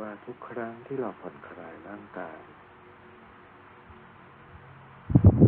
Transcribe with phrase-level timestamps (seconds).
[0.00, 2.38] ว่าทุกครั้งที่เราผ่อนคลายร่างกาย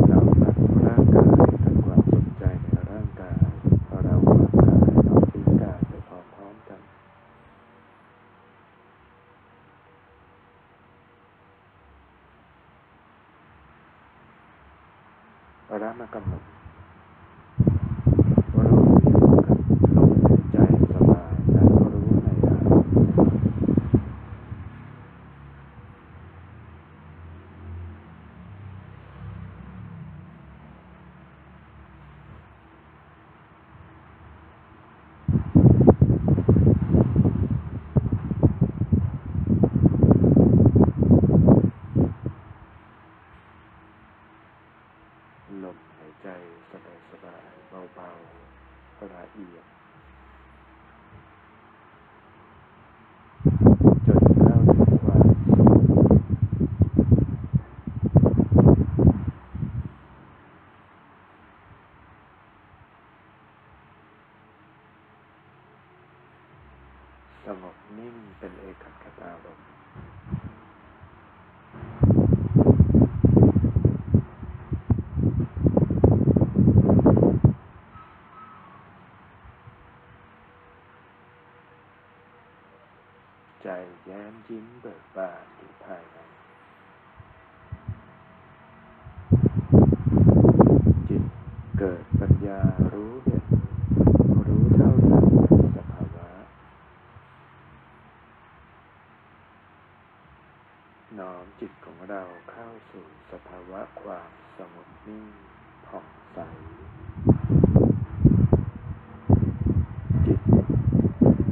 [0.09, 0.57] เราตัด
[0.87, 1.29] ร่างกาย
[1.65, 3.43] ตัดความสนใจในร่างกาย
[3.87, 6.81] พอเราวางกายเราทิ้งกายไปพร้อมๆกัน
[15.67, 16.43] เราได้มากำหนด
[18.67, 19.59] รู้อยู่กับ
[19.97, 20.59] ลมหายใจ
[20.95, 21.63] สบายและ
[21.93, 22.99] รู้ในอารมณ์
[45.65, 46.29] ลมหายใจ
[46.71, 49.65] สบายๆเบาๆละเอียด
[54.07, 56.11] จนเข้าถึงความสงบ
[67.47, 69.69] สงบนิ่งเป็นเอกคตารมณ์
[83.65, 83.69] ใจ
[84.07, 86.19] แย้มยิ้มเบิกบานอยู่ภายใน
[91.09, 91.25] จิต
[91.79, 92.61] เกิดปัญญา
[92.93, 93.45] รู้เห็น
[94.47, 95.43] รู้เท่าทันใน
[95.77, 96.29] สภาวะ
[101.19, 105.25] น้อมจิตของเราเข้าสู่สภาวะความสงบนิ่ง
[105.87, 106.39] ผ่องใส
[110.27, 110.41] จิต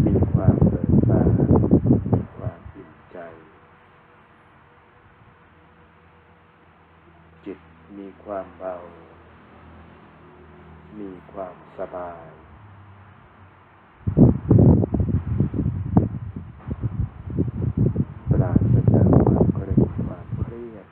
[0.04, 1.30] มีความเบิกบาน
[2.12, 3.18] มีความอิ่มใจ
[7.44, 7.58] จิต
[7.98, 8.76] มีความเบา
[10.98, 12.28] มีความสบาย
[18.30, 20.86] ปราศจากความเกรงความเครียด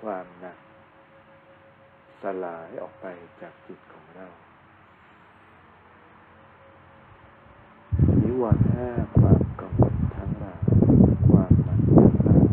[0.00, 0.58] ความหนัก
[2.22, 4.26] สลายออก ไปจากจิตของเรา
[8.22, 10.64] นิวรณ์ห้าความกังวลทั้งหลาย
[11.28, 12.46] ความหนักทั้งหลาย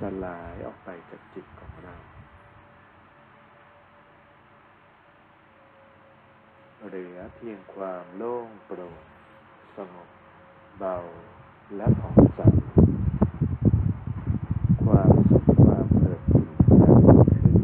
[0.00, 1.94] สลายออกไปจากจิตของเรา
[6.86, 8.96] เหลือเพียงความโล่งโปร่ง
[9.76, 10.08] สงบ
[10.78, 10.96] เบา
[11.76, 12.40] และผ่องใส
[14.84, 17.56] ความสุขความเอิบอิ่มและเกิดขึ้น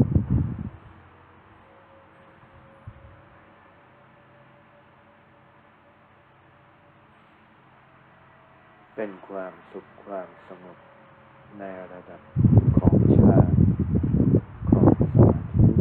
[8.95, 10.77] เป็นความสุข ความสงบ
[11.59, 12.21] ในระดับ
[12.77, 13.49] ของฌาน
[14.69, 15.71] ของสมาธิ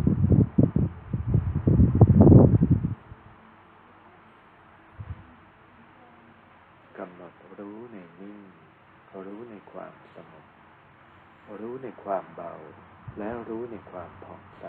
[6.99, 8.41] กำหนดรู้ในนิ่ง
[9.27, 10.45] รู้ในความสงบ
[11.61, 12.53] รู้ในความเบา
[13.19, 14.65] และรู้ในความผ่องใส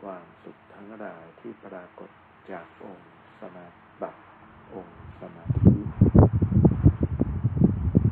[0.00, 2.10] ความสุขทั้งหลายที่ปรากฏ
[2.50, 3.66] จากองค์สมา
[4.00, 4.20] บัติ
[4.74, 5.76] องค์สมาธิ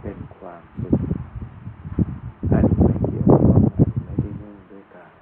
[0.03, 0.95] เป็นความสุข
[2.53, 5.17] อันไม่เกี่ยวข้องอันไม่ได้เนื่องด้วยกาย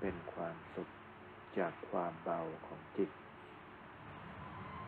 [0.00, 0.88] เป็นความสุข
[1.58, 3.10] จากความเบาของจิต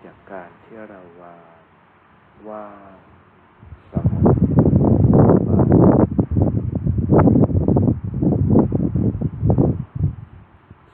[0.04, 1.60] จากการที่เราวาง
[2.48, 2.98] ว่าง
[3.92, 4.26] สงบ
[5.44, 5.58] เบา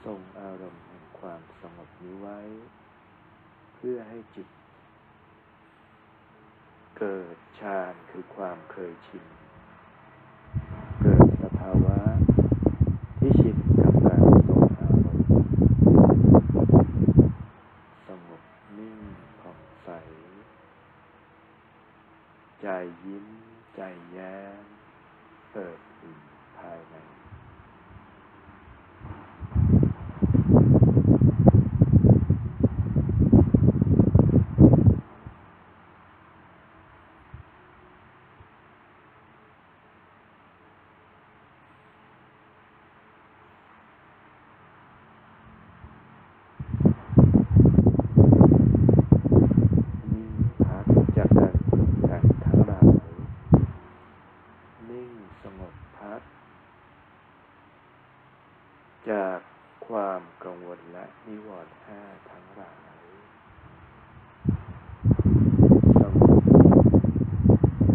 [0.05, 2.25] ทรงอารมณ์แห่งความสงบนิว
[4.09, 4.47] ให้จิต
[6.97, 8.23] เกิดฌานคือ
[8.75, 9.25] ความเคยชิน
[10.99, 11.97] เกิดสภาวะ
[13.19, 15.27] ที่ชินกับการทรงอารมณ์
[18.07, 18.41] สงบ
[18.77, 18.97] นิ่ง
[19.39, 19.89] ผ่องใส
[22.61, 22.67] ใจ
[23.05, 23.25] ยิ้ม
[23.75, 23.81] ใจ
[24.11, 24.63] แย้ม
[25.51, 26.19] เปิดอิ่ม
[26.57, 26.95] ภายใน
[50.11, 50.33] นิ่ง
[50.65, 50.85] พัก
[51.17, 52.87] จากการปรุงแต่งทั้งหลาย
[54.89, 55.11] นิ่ง
[55.43, 56.21] สงบพัก
[59.09, 59.39] จาก
[59.87, 62.01] ความกังวลและนิวรณ์ห้า
[62.31, 63.03] ทั้งหลาย
[66.01, 66.43] สงบ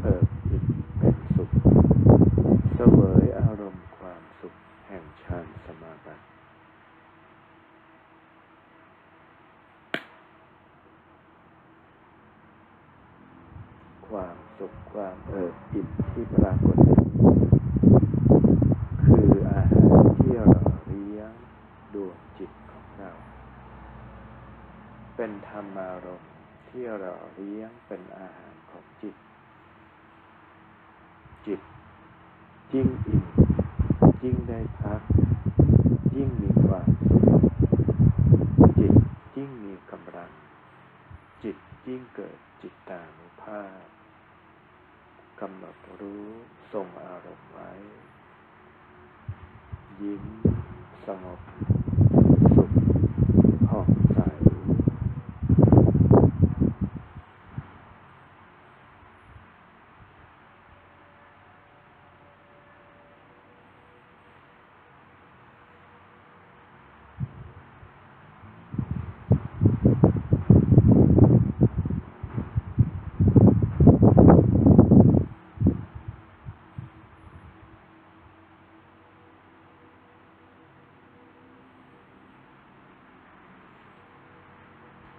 [0.03, 0.67] เอิบอิ่ม
[0.99, 1.51] เป็นสุข
[2.75, 4.55] เสวยอารมณ์ความสุข
[4.87, 6.25] แห่งฌานสมาบัติ
[14.09, 16.99] ความสุขความเอิบอิ่มที่ปรากฏนี้
[19.05, 21.31] คืออาหารที่หล่อเลี้ยง
[21.95, 23.13] ดวงจิตของเรา
[25.17, 26.33] เป็นธรรมารมณ์
[26.69, 27.05] ที่ห
[27.45, 29.17] เลี้ยงเป็นอาหารของจิต
[31.47, 31.61] จิต
[32.75, 33.25] ยิ่งอิ่ม
[34.25, 35.01] ยิ่งได้พัก
[36.17, 37.25] ยิ่งมีความสุข
[38.79, 38.93] จิต
[39.37, 40.31] ยิ่งมีกำลัง
[41.43, 41.57] จิต
[41.87, 43.83] ยิ่งเกิดจิตตานุภาพ
[45.41, 46.27] กำหนดรู้
[46.73, 47.71] ทรงอารมณ์ไว้
[50.01, 50.25] ยิ้ม
[51.07, 51.41] สงบ
[52.55, 52.71] สุข
[53.69, 54.19] ผ่องใส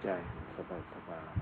[0.02, 0.08] ใจ
[0.56, 1.32] สบายสบาย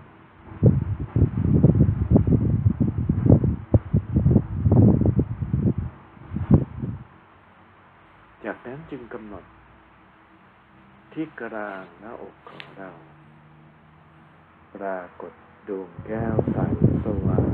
[8.90, 9.44] จึงกำหนด
[11.12, 12.90] ที่กลางหน้าอกของเรา
[14.74, 15.32] ปรากฏ
[15.68, 16.58] ดวงแก้วใส
[17.04, 17.50] สว่าง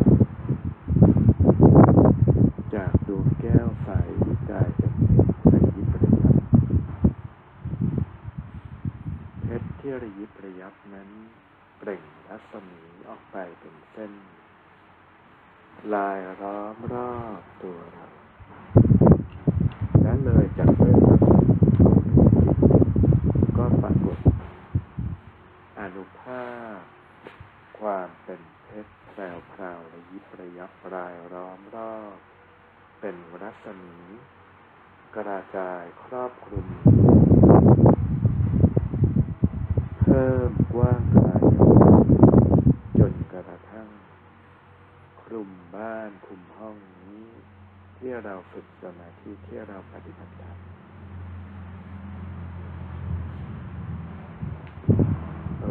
[2.75, 3.91] จากดวงแก้วใส
[4.51, 4.93] กลายเป็น
[5.47, 6.37] เพชรระยิบระยับ
[9.43, 11.09] เพชรที่ระยิบระยับนั้น
[11.79, 14.13] เปล่งรัศมีออกไปเป็นเส้น
[15.95, 18.07] ลายล้อมรอบตัวเรา
[20.03, 21.47] และเลยจากเส้นรัศมี
[23.57, 24.19] ก็ปรากฏ
[26.27, 26.47] อนุภา
[27.79, 32.17] ความเป็นเพชรแพรวพราวระยิบระยับรายล้อมรอบ
[33.01, 33.97] เป็นรัศมี
[35.17, 36.67] กระจายครอบคลุม
[40.01, 41.43] เพิ่มกว้างขยาย
[42.99, 43.89] จนกระทั่ง
[45.23, 47.25] คลุมบ้านคลุมห้องนี้
[47.99, 50.59] ที่เราฝึกสมาธิที่เราปฏิบัติธรรม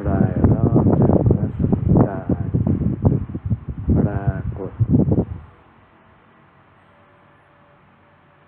[0.10, 2.48] รายรอบจากรัศมีกาย
[3.98, 4.74] ปรากฏ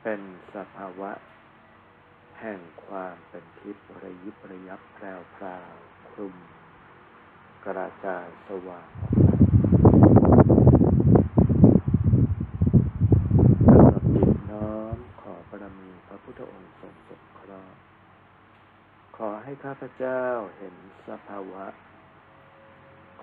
[0.01, 0.21] เป็น
[0.55, 1.11] สภาวะ
[2.39, 4.81] แห่งความเป็นทิพย์ระยิบระยับ
[5.37, 5.75] แพรวพราว
[6.11, 6.35] คลุม
[7.65, 9.27] กระจายสว่างออกไป
[13.71, 17.77] กำหนดจิตน้อมขอบารมีพระพุทธองค์ทรงสงเคราะห์
[19.17, 20.23] ขอให้ข้าพเจ้า
[20.57, 20.75] เห็น
[21.07, 21.65] สภาวะ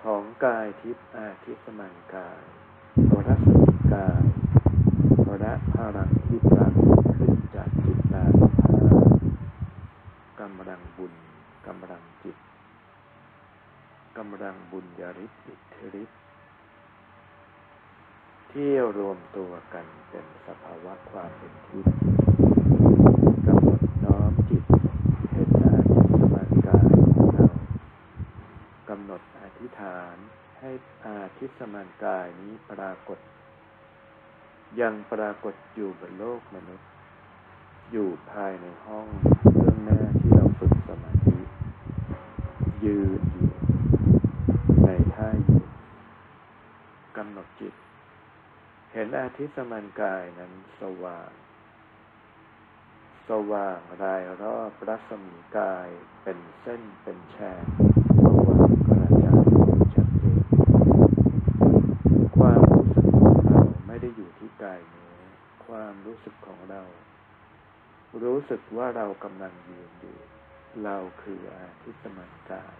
[0.01, 2.43] ของกายทิพย์อาทิสมันกาย
[3.27, 4.25] รัศมีกาย
[5.39, 8.73] และพลังที่ปรากฏขึ้นจากจิตตานุภา
[9.05, 9.09] พ
[10.39, 11.13] กำลังบุญ
[11.67, 12.37] กำลังจิต
[14.17, 16.19] กำลังบุญญาฤทธิ์อิทธิฤทธิ์
[18.51, 21.95] ที่รวมตัวกันเป็นสภาวะความเป็นทิพย์
[23.47, 24.63] กำหนดน้อมจิต
[25.31, 27.47] เห็นอาทิสมานกายของเรา
[28.89, 30.15] กำหนดอธิษฐาน
[30.59, 30.71] ให้
[31.05, 33.19] อาทิสมานกายนี้ปรากฏ
[34.79, 36.87] ยังปรากฏอยู่บนโลกมนุษย์
[37.91, 39.07] อยู่ภายในห้อง
[39.57, 41.24] เบื้องหน้าที่เราฝึกสมาธิ
[42.83, 43.51] ยืนอยู่
[44.85, 45.67] ในท่ายืน
[47.17, 47.73] กำหนดจิต
[48.93, 51.31] เห็นอาทิตย์สมันกายนั้นสว่าง
[53.29, 55.89] สว่างรายรอบรัศมีกาย
[56.23, 57.65] เป็นเส้นเป็นแฉก
[58.23, 59.45] สว่างกระจาย
[59.93, 60.39] ชัดเจน
[62.37, 65.15] ความรู้สึกของเราไม่ได้อยู่ที่กายเนื้อ
[65.65, 66.81] ความรู้สึกของเรา
[68.23, 70.17] รู้สึกว่าเรากำลังยืนอยู่
[70.83, 72.75] เราคืออาทิตย์สมันกาย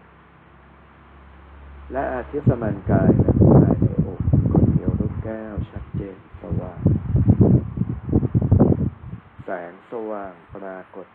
[1.92, 4.22] และอาทิตย์สมันกายนั้นภายในอก
[4.54, 6.82] ของเดียวลูกแก้วชัดเจนสว่าง
[9.44, 11.08] แสงสว่างปรากฏ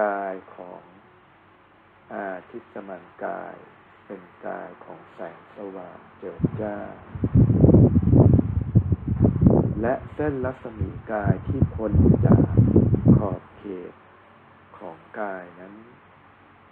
[0.00, 0.82] กายของ
[2.14, 3.56] อาทิตย์สมันกาย
[4.06, 6.76] เป็นกายของแสงสว่างเจิดจ้า
[9.80, 11.92] และเส้นรัศมีกายที่พ้น
[12.26, 12.44] จาก
[13.16, 13.92] ขอบเขต
[14.78, 15.74] ของกายนั้น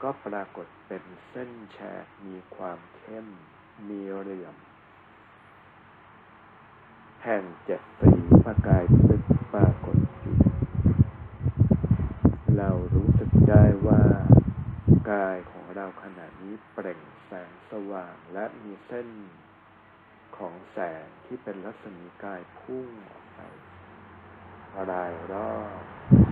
[0.02, 3.26] ก็ปรากฏเป็นเส้นแฉกมีความเข้ม
[3.88, 4.56] มีเหลี่ยม
[7.24, 8.12] แห่งเจ็ดสี
[8.44, 9.22] ประกายตึก
[9.52, 10.36] ปรากฏอยู่
[12.56, 14.02] เรารู้สึกได้ว่า
[15.12, 19.08] กายของเราขณะนี้เปล่งแสงสว่างและมีเส้น
[20.36, 23.40] ของแสงที่เป็นรัศมีกายพุ่งออกไป
[24.90, 26.25] รายรอบ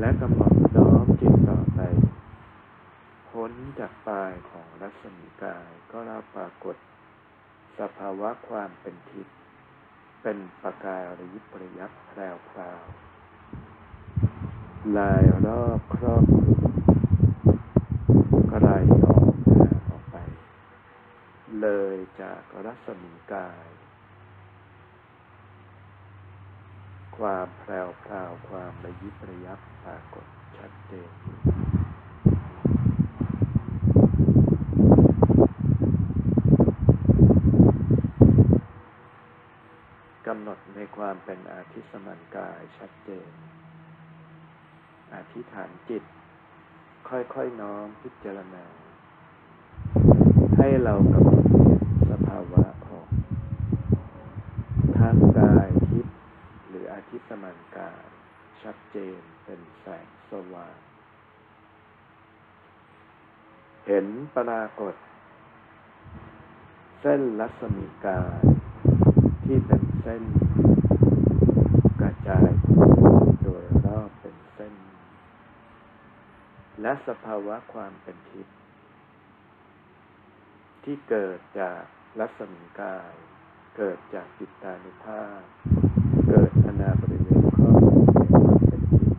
[0.00, 1.80] และกำหนดน้อมจิตต่อไป
[3.28, 6.76] พ้นจากปลายของรัศมีกายก็รับปรากฏ
[7.78, 9.36] สภาวะความเป็นทิพย์
[10.22, 12.84] เป็นประกายระยิบระยับแพรวพราว
[14.96, 16.24] ลายรอบครอบ
[18.50, 18.68] กระไร
[19.04, 20.16] ออกหาออกไป
[21.60, 23.66] เลยจากรัศมีกาย
[27.20, 30.26] ความแพรวพราวความระยิบระยับปรากฏ
[30.58, 31.10] ชัดเจน
[40.26, 43.30] กำหนดในความเป็นอาทิสมันกายชัดเจน
[45.14, 46.02] อธิษฐานจิต
[47.08, 48.64] ค่อยๆน้อมพิจารณา
[50.56, 53.06] ให้เรากำหนดเห็นสภาวะของ
[54.98, 56.16] ทั้งกายทิพย์
[56.68, 58.06] หรืออาทิสมันกาย
[58.62, 60.76] ชัด เจนเป็นแสงสว่าง
[63.86, 64.06] เห็น
[64.36, 64.94] ปรากฏ
[67.00, 68.42] เส้นรัศมีกาย
[69.44, 70.22] ที่เป็นเส้น
[72.00, 72.50] กระจาย
[73.42, 74.74] โดยรอบเป็นเส้น
[76.82, 78.56] และสภาวะความเป็นทิพย์
[80.84, 81.82] ที่เกิดจาก
[82.20, 83.12] รัศมีกาย
[83.76, 85.40] เกิดจากจิตตานุภาพ
[86.28, 89.18] เกิดอนาบริเวณครอบคลุมในความเป็นทิพย์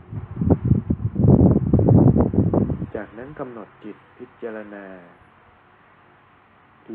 [2.96, 3.04] จา
[3.44, 4.86] กำหนดจิตพิจารณา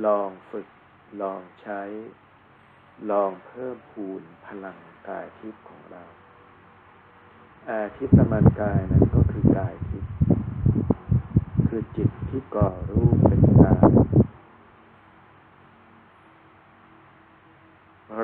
[0.05, 0.69] ลองฝึก
[1.23, 1.83] ลองใช้
[3.11, 6.05] ลองเพิ่มพูนพลังกายทิพย์ของเรา
[7.71, 10.13] อาทิตย์สมันกายนั้นก็คือกายทิพย์
[11.69, 13.89] คือจิตที่ก่อรูปเป็นกาย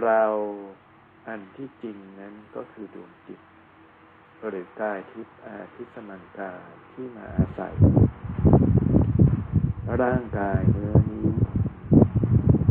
[0.03, 0.25] เรา
[1.29, 3.41] อันที่จริงนั้นก็คือดวงจิต
[4.49, 7.75] หรือกายทิพย์อาทิตสมันกายที่มาอาศัย
[10.01, 11.27] ร่างกายเนื้อนี้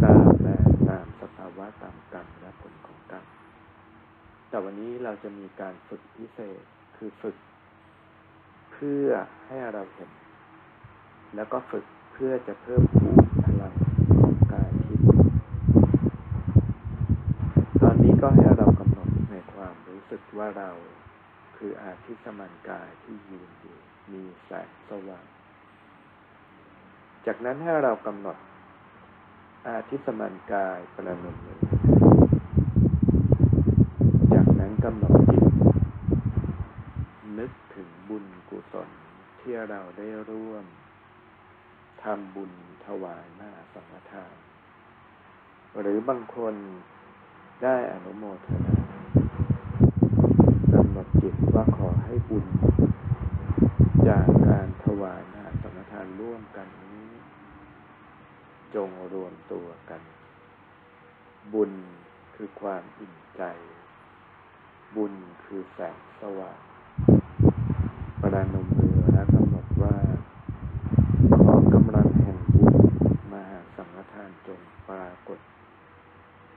[0.04, 0.52] ตามแปล
[0.90, 3.26] ตามสภาวะตามกรรมและผลของกรรม
[4.50, 6.62] แต่วันนี้เราจะมีการฝึกพิเศษ
[6.98, 7.36] คือฝึก
[8.72, 9.10] เพื่อ
[9.48, 10.12] ให้เราเห็น
[11.36, 13.74] แล้วก็ฝึกเพื่อจะเพิ่มพูนพลัง
[14.22, 15.08] ของกายทิพย์
[17.82, 20.70] ตอนนี้ก็ให้เรากำหนดในความรู้สึกว่าเรา
[21.58, 23.78] คืออาทิตย์สมันกายที่ยืนอยู่
[24.12, 25.26] มีแสงสว่าง
[27.26, 28.38] จากนั้นให้เรากำหนด
[29.68, 31.60] อาทิตย์สมันกายประนมมือ
[34.34, 35.44] จากนั้นกำหนดจิต
[37.40, 38.90] นึกถึงบุญกุศล
[39.40, 40.66] ที่เราได้ร่วม
[42.04, 42.52] ทำบุญ
[42.86, 44.36] ถวายหน้าสังฆทาน
[45.80, 46.56] หรือบางคน
[47.64, 48.78] ได้อนุโมทนา
[50.74, 52.46] กำหนดจิตว่าขอให้บุญ
[54.08, 57.10] จากการถวายหน้าานร่วมกันนี้
[58.76, 60.02] จงรวมตัวกัน
[61.54, 61.72] บุญ
[62.36, 63.44] คือความอิ่มใจ
[64.96, 66.60] บุญคือแสงสว่าง
[68.22, 69.98] ประนมมือและกำหนดว่า
[71.44, 72.74] ขอกำลังแห่งบุญ
[73.32, 75.40] มหาสังฆทานจงปรากฏ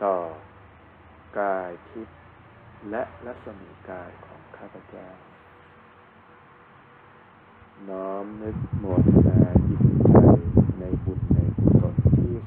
[0.05, 0.17] ต่อ
[1.39, 2.19] กายทิพย์
[2.91, 5.09] และรัศมีกายของข้าพเจ้า
[7.89, 10.17] น้อมนึกโมทนายินใจ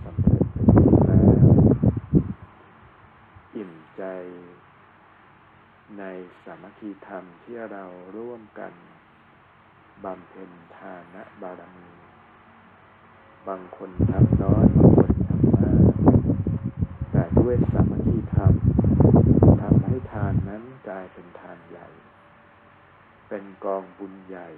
[0.03, 1.47] สำเร็จเป็นที่แล้ว
[3.55, 4.03] อิ่มใจ
[5.97, 6.03] ใน
[6.43, 7.85] สามัคคีธรรมที่เรา
[8.17, 8.73] ร่วมกัน
[10.03, 11.89] บำเพ็ญทานะบารมี
[13.47, 15.83] บางคนทำน้อยบางคนทำมาก
[17.11, 18.53] แต่ด้วยสามัคคีธรรม
[19.61, 21.87] ทำให้ทานนั้นกลายเป็นทานใหญ่
[23.29, 24.49] เป็นกองบุญใหญ่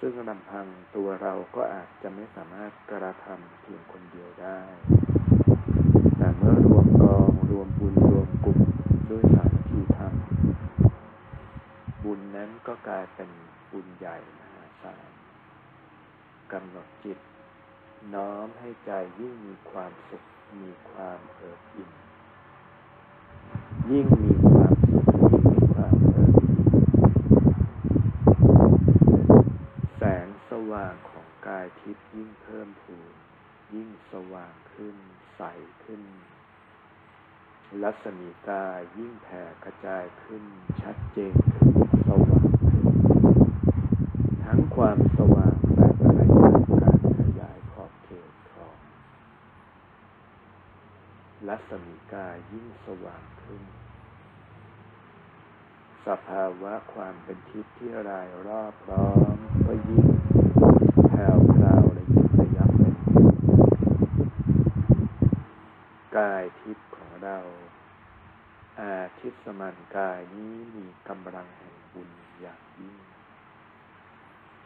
[0.00, 4.60] ซึ่งลำพังตัวเราก็อาจจะไม่สามารถกระทำเพียงคนเดียวได้
[6.16, 8.58] แต่เมื่อรวมกองรวมบุญรวมกลุ่ม
[9.10, 10.14] ด้วยสามัคคีธรรม
[12.04, 13.30] บุญนั้นก็กลายเป็น
[13.72, 15.10] บุญใหญ่มหาศาล
[16.52, 17.18] กำหนดจิต
[18.14, 18.90] น้อมให้ใจ
[19.20, 20.22] ยิ่งมีความสุข
[20.60, 21.90] มีความเอิบอิ่ม
[23.90, 26.68] ยิ่งมีความสุขยิ่งมีความเอิบอิ่ม
[29.98, 33.14] แสงส ว่างของกายทิพย์ยิ่งเพิ่มพูน
[33.74, 34.96] ยิ่งสว่างขึ้น
[35.36, 35.42] ใส
[35.84, 36.02] ขึ้น
[37.82, 40.44] รัศมีกายยิ่งแผ่กระจายขึ้น
[40.82, 41.76] ชัดเจนขึ้น
[42.08, 42.86] สว่างขึ้น
[44.44, 46.50] ทั้งความสว่างและระยะ
[46.82, 48.76] การขยายขอบเขตของ
[51.48, 53.62] รัศมีกายยิ่งสว่างขึ้น
[56.06, 59.36] สภาวะความเป็นทิพย์ที่รายรอบร้อม
[59.66, 60.08] ก็ยิ่ง
[61.08, 62.94] แผ่วพราวระยิบระยับเป็น
[66.16, 67.38] กายทิพย์ของเรา
[69.18, 72.96] อาทิตย์สมานกายนี้มีกำลังแห่งบุญอย่างยิ่ง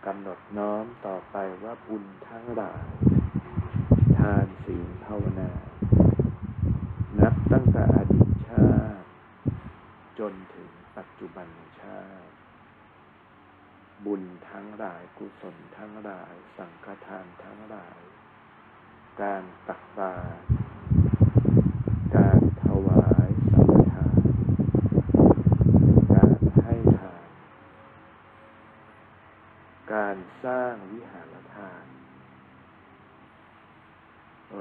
[0.06, 2.86] กำหนดน้อมต่อไปว่าบุญทั้งหลาย
[4.18, 5.50] ทานศีลภาวนา
[7.20, 9.06] นับตั้งแต่อดีตชาติ
[10.18, 11.48] จนถึงปัจจุบัน
[11.80, 12.34] ชาติ
[14.06, 18.00] บุญทั้งหลายกุศลทั้งหลาย สังฆทานทั้งหลาย
[19.20, 20.46] การตักบาตร
[22.16, 24.22] การถวายสังฆทาน
[26.14, 27.28] การให้ทาน
[29.92, 31.84] การ สร้างวิหารทาน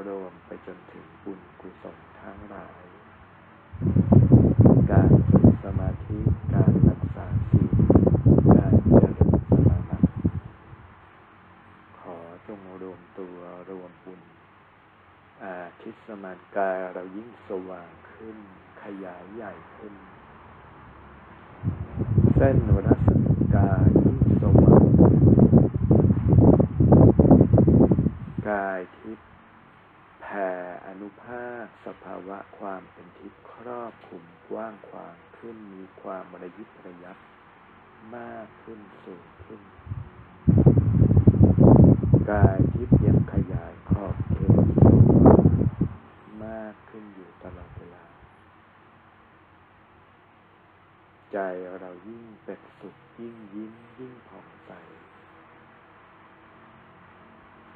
[0.08, 2.84] รวมไปจนถึงบุญกุศลทั้งหลาย
[4.92, 6.20] การฝึกสมาธิ
[6.54, 7.76] การรักษาศีล
[8.58, 9.98] การเจริญสมาธิ
[12.00, 12.18] ขอ
[12.48, 13.38] จงรวมตัว
[13.70, 14.22] รวมบุญ
[15.44, 18.38] อาทิตย์สมานกายเรายิ่งสว่างขึ้น
[18.84, 19.94] ขยายใหญ่ขึ้น
[22.36, 25.22] เส้นรัศมีกายยิ่งสว่างขึ้น
[28.52, 29.30] กายทิพย์
[30.22, 30.50] แผ่
[30.88, 37.18] อนุภาคสภาวะความเป็นทิพย์ครอบคลุมกว้างขวางขึ้นมีความระยิบระยับ
[38.16, 39.62] มากขึ้นสูงขึ้น
[42.32, 44.56] กายทิพย์ยังขยายขอบเขต
[46.44, 48.06] มากขึ้นอยู่ตลอดเวลา
[51.32, 51.38] ใจ
[51.80, 54.72] เรายิ่งเป็นสุขยิ่งยิ้มยิ่งผ่องใส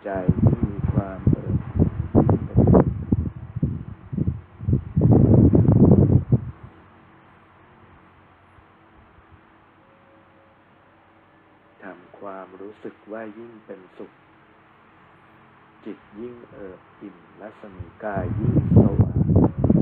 [0.05, 1.19] ใจาน
[11.83, 14.11] ทำความรู้สึกว่ายิ่งเป็นสุข
[15.85, 19.19] จิตยิ่งเอิบอิ่มรัศมีกายยิ่งสว่าง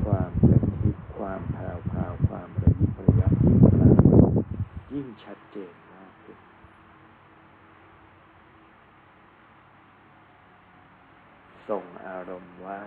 [0.05, 4.33] ความเป็นทิพย์ความแผ่วพาวความระยิบระยับยิ่งปรากฏ
[4.93, 5.92] ยิ่งชัดเจน
[11.69, 12.81] ส่งอารมณ์ไว้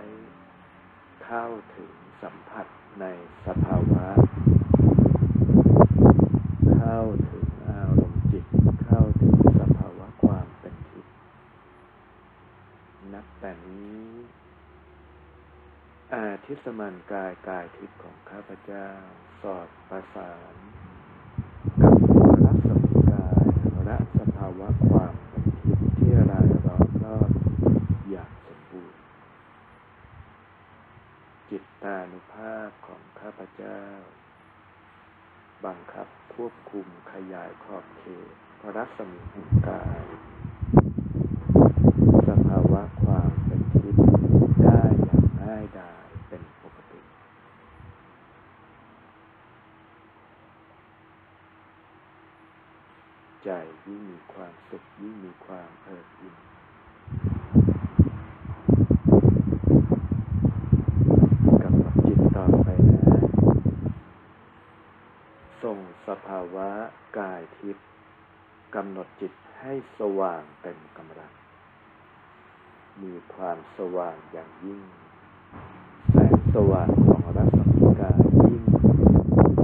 [1.24, 2.66] เข้าถึงสัมผัส
[3.00, 3.04] ใน
[3.46, 4.06] สภาวะ
[6.76, 8.44] เข้าถึงอารมณ์จิต
[8.86, 11.14] เข้าถึงสภาวะความเป็นทิพย์
[13.12, 14.06] นับแต่นี้
[16.14, 18.88] อาทิสมานกายกายทิพย์ของข้าพเจ้า
[19.42, 20.54] สอดประสาน
[21.82, 21.96] กับ
[22.44, 23.46] รัศมีกาย
[23.84, 27.30] และสภาวะความเป็นทิพย์ที่รายล้อมรอบ
[28.10, 29.00] อย่างสมบูรณ์
[31.50, 33.80] จิตตานุภาพของข้าพเจ้า
[35.64, 40.02] บังคับค วบคุมขยายขอบเขตรัศมีแห่งกาย
[42.28, 44.04] สภาวะความเป็นทิพย์
[44.62, 47.00] ได้อย่างง่ายดายเป็นปกติ
[53.44, 53.48] ใจ
[53.86, 56.36] ยิ่งมีความสุขยิ่งมีความเอิบอิ่ม
[61.62, 63.06] กำหนดจิตต่อไปนะ
[65.62, 66.68] ส่งสภาวะ
[67.18, 67.88] กายทิพย์
[68.74, 71.32] กำหนดจิตให้สว่างเต็มกำลัง
[73.02, 74.80] มีความสว่างอย่างยิ่ง
[76.10, 78.64] แสงสว่างของรัศมีกายยิ่ง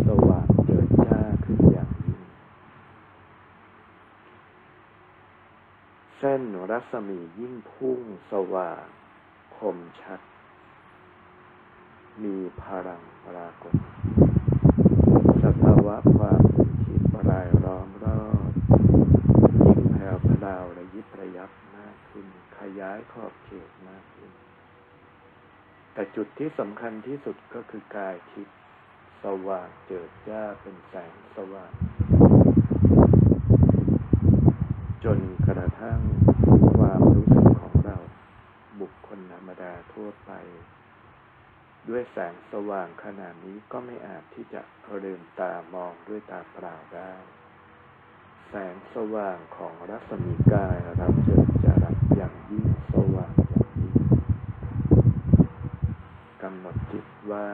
[0.08, 2.22] สว่างเจิดจ้าขึ้นอย่างยิ่ง
[6.18, 8.00] เส้นรัศมียิ่งพุ่ง
[8.32, 8.84] สว่าง
[9.56, 10.20] คมชัด
[12.22, 18.50] มีพลังปรากฏะความเป็นทิพย์รายล้อมรอบ
[19.66, 22.26] ยิ่งแผ่วพราวและยิบระยับมากขึ้น
[22.58, 24.30] ขยายขอบเขตมากขึ้น
[25.92, 28.58] แต่จุดที่สำคัญที่สุดก็คือกายทิพย์
[29.24, 31.72] สว่างเจิดจ้าเป็นแสงสว่าง
[35.04, 36.00] จนกระทั่ง
[36.76, 37.96] ความรู้สึกของเรา
[38.80, 40.32] บุคคลธรรมดาทั่วไป
[41.88, 44.60] ด้วยแสงสว่างขนาดนี้ก็ไม่อาจที่จะ
[45.04, 47.12] ลืมตามองด้วยตาเปล่าได้
[48.48, 53.96] แสงสว่างของรัศมีกายเราเจิดจรัสอย่างยิ่งสว่างอย่างยิ่ง
[56.42, 57.48] กำหนดจิตว่า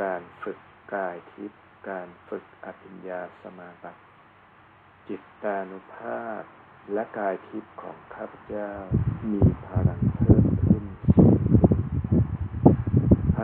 [0.00, 0.58] การฝึก
[0.94, 4.00] กายทิพย์การฝึกอภิญญาสมาบัติ
[5.08, 6.42] จิตตานุภาพ
[6.92, 8.70] และกายทิพย์ของข้าพเจ้า
[9.32, 10.84] มีพลังเพิ่มขึ้น
[11.14, 11.74] สูงขึ้น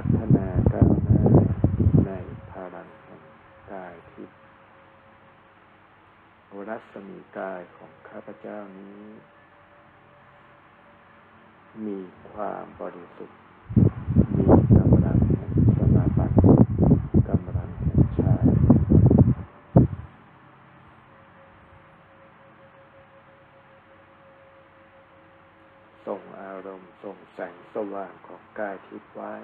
[0.00, 1.20] พัฒนาก้าวหน้า
[2.06, 2.11] ใน
[2.50, 3.22] พลังแห่ง
[3.72, 4.38] กายทิพย์
[6.68, 9.02] รัศมีกายของข้าพเจ้านี้
[11.87, 11.98] มี
[12.30, 13.38] ความบริสุทธิ์
[14.37, 14.46] มี
[14.78, 16.35] กำลังแห่งสมาบัติ
[17.28, 18.46] กำลังแห่งฌาน
[26.06, 29.37] ส่งอารมณ์ส่งแสงสว่างของกายทิพย์ไว้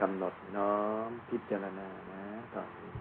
[0.00, 2.94] กำหนดน้อมพิจารณานะตอนนี้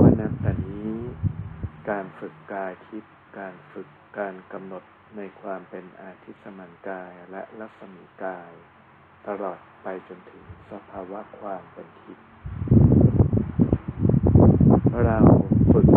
[0.00, 0.92] ว่านับแต่นี้
[1.88, 3.82] การฝึกกายทิพย์การฝึ
[4.18, 4.84] การกำหนด
[5.16, 8.52] ในความเป็นอาทิสมันกายและลักษมีกาย
[9.26, 12.26] ตลอดไปจนถึงสภาวะความเป็นทิพย์
[15.04, 15.18] เรา
[15.72, 15.88] ฝึก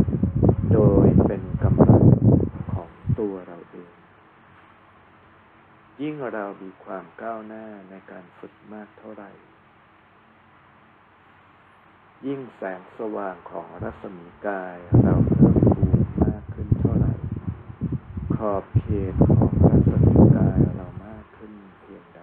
[0.74, 2.04] โดยเป็นกำลัง
[2.74, 3.94] ของตัวเราเอง
[6.02, 9.32] ยิ่งเรามีความก้าวหน้าในการฝึกมากเท่าไหร่
[12.28, 15.52] ยิ่งแสงสว่างของรัศมีกายเราเพิ่
[16.24, 17.14] มากขึ้นเท่าไหร่
[18.33, 22.22] ข อบเขตของรัศมีกายเรามากขึ้นเพียงใด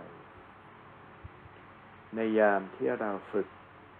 [2.14, 3.46] ในยามที่เราฝึก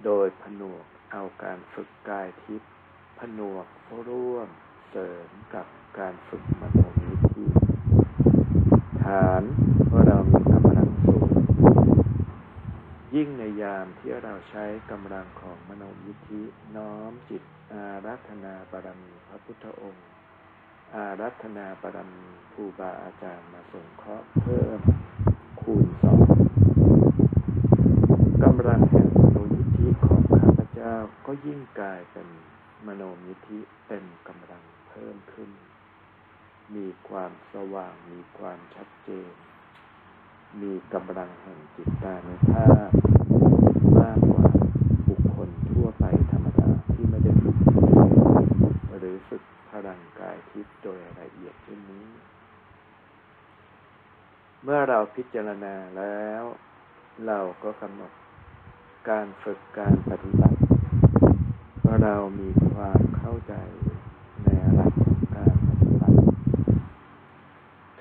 [0.05, 2.73] โดยผนวกเอาการฝึกกายทิพย์
[3.19, 3.67] ผนวก
[4.09, 4.49] ร่วม
[4.91, 5.67] เสริมกับ
[5.99, 6.79] การฝึกมโน
[7.09, 7.47] วิธี
[9.03, 9.43] ฐาน
[9.93, 11.31] ว่าเรามีกำลังสูง
[13.15, 16.43] ยิ่งในยามที่เราใช้กำลังของมโนยิธิ
[16.77, 20.07] น้อมจิตอารัธนาบารมีพระพุทธองค์
[20.97, 24.81] อารัธนาบารมีครูบาอาจารย์มาสงเคราะห์เพิ่ม
[25.61, 26.21] คูณสอง
[28.45, 30.95] กำลังแห่งมโนยิทธิของข้าพเจ้า
[31.27, 32.29] ก็ยิ่งกลายเป็น
[32.87, 35.51] มโนยิทธิเต็มกำลังเพิ่มขึ้น
[36.75, 39.33] มีความสว่างมีความชัดเจน
[40.63, 42.91] มีกำลังแห่งจิตตานุภาพ
[44.01, 44.45] มากกว่า
[45.09, 47.57] บุคคลทั่วไปธรรมดาที่ไม่ได้ฝึก
[48.99, 52.07] หรือฝึกพลังกายทิพย์โดยละเอียดเช่นนี้
[54.63, 56.43] เมื่อเรารณาแล้ว
[57.27, 58.13] เราก็กำหนด
[59.09, 60.59] การฝึกการปฏิบัติ
[61.81, 63.55] เพราะเรามีความเข้าใจ
[64.43, 66.17] ในหลักของการปฏิบัติ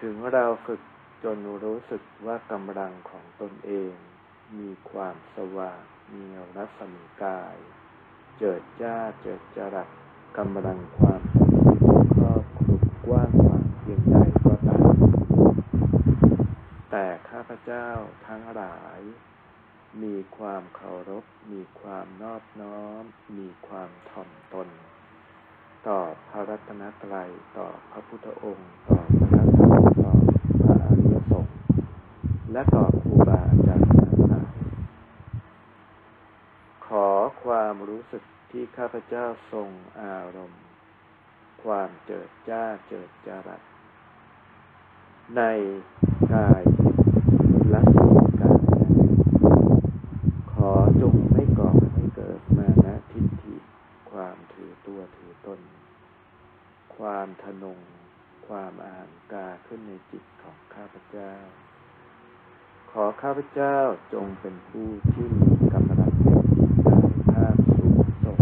[0.02, 0.82] ถึงเราฝึก
[1.24, 3.94] จนรู้สึกว่ากำลังของตนเอง
[4.60, 5.82] มีความสว่าง
[6.14, 6.24] มี
[6.58, 7.56] รัศมีกาย
[8.38, 9.90] เจิดจ้าเจิดจรัส
[10.38, 11.76] กำลังความมี
[12.16, 14.96] ครอบคลุมกว้างขวางเพียงใดก็ตาม
[16.92, 17.90] แต่ข้า พเจ้า
[18.28, 19.00] ทั้งหลาย
[20.04, 23.04] มีความเคารพ มีความนอบน้อม
[23.38, 24.68] มีความถ่อมตน
[25.88, 30.14] ต่อพระรัตนตรัยต่อพระพุทธองค์ ต่อพระธรรมต่อ
[30.64, 31.58] พระอริยสงฆ์
[32.52, 34.56] และต่อครูบาอาจารย์ทั้งหลาย
[36.88, 37.08] ขอ
[37.44, 39.70] ความรู้สึกที่ข้าพเจ้าทรง
[40.02, 40.64] อารมณ์
[41.64, 43.62] ความเจิดจ้าเจิดจรัส
[45.38, 45.42] ใน
[46.34, 46.64] กาย
[47.70, 48.94] และสมกายนั้น
[50.52, 53.56] ขอจงไม่ก่อให้เกิดมานะทิฏฐิ
[54.12, 55.60] ความถือตัวถือตน
[56.98, 57.80] ความทนง
[58.48, 61.34] ความอ่าหังกาขึ้นในจิตของข้าพเจ้า
[62.92, 63.78] ขอข้าพเจ้า
[64.14, 66.90] จงเป็นผู้ที่มีกำลังเป็นจิตใจ
[67.32, 68.40] ภาพสูงส่ง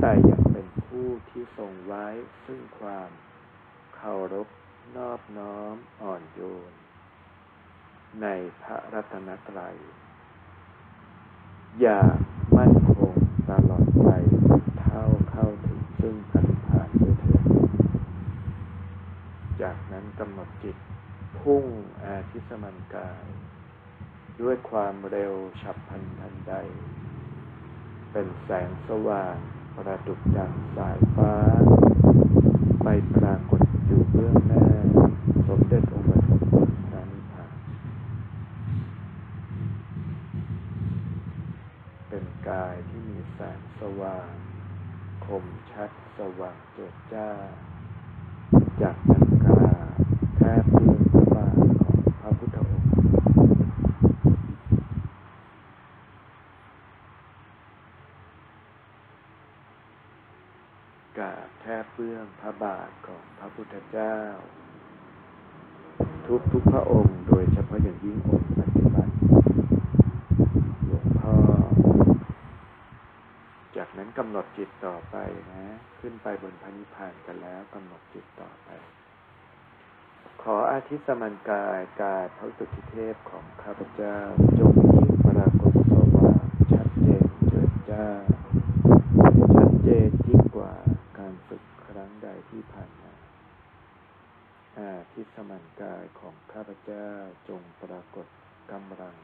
[0.00, 2.06] แต่ยังเป็นผู้ที่ทรงไว้
[2.46, 3.10] ซึ่งความ
[3.96, 4.48] เคารพ
[4.96, 6.72] นอบน้อมอ่อนโยน
[8.22, 8.26] ใน
[8.62, 9.76] พระรัตนตรัย
[11.80, 12.00] อย่า
[12.56, 13.12] มั่นคง
[13.50, 14.08] ตลอดไป
[14.80, 17.42] เท่าเข้าถึงซึ่งพันธานด้วยเถิด
[19.62, 20.76] จากนั้นกำหนดจิต
[21.38, 21.64] พุ่ง
[22.04, 23.26] อาทิสมันกาย
[24.40, 26.54] ด้วยความเร็วฉับพลันทันใด
[28.12, 29.36] เป็นแสงสว่าง
[29.74, 31.32] ประดุจดังสายฟ้า
[32.82, 34.66] ไปปรากฏอยู่เบื้องหน้า
[35.48, 37.56] สมเด็จองค์ปฐมบนพระนิพพาน
[42.08, 44.30] เป็นกายที่มี แสงสว่าง
[45.26, 47.28] คมชัดสว่างเจิดจ้า
[48.82, 49.60] จากนั้นกา
[50.36, 52.90] แทบเพียงพระบาทของพระพุทธองค์
[61.18, 64.16] กาบแทบเบื้องพระบาทของพระพุทธเจ้า
[66.26, 69.08] ทุกทุกพระองค์โดยเฉพาะอย่างยิ่งองค์ปัจจุบัน
[70.86, 71.34] หลวงพ่อ
[73.76, 75.16] จากนั้นกำหน ดจิตต่อไป
[75.52, 75.64] นะ
[76.00, 78.68] ขึ้นไปบนพระนิพพานกันแล้วกำหนดจิตต่อไป
[80.42, 84.18] ขออาทิตย์สมันกายกายพระสุทธิเทพของข้าพเจ้า
[84.58, 88.06] จงยิ่งปรากฏสว่างชัดเจนเจิดจ้า
[89.54, 90.72] ชัดเจนยิ่งกว่า
[91.18, 93.12] การฝึกครั้งใดที่ผ่านมา
[94.78, 97.08] อาทิตย์สมันกายของข้าพเจ้า
[97.48, 98.26] จงปรากฏ
[98.72, 99.14] กำลัง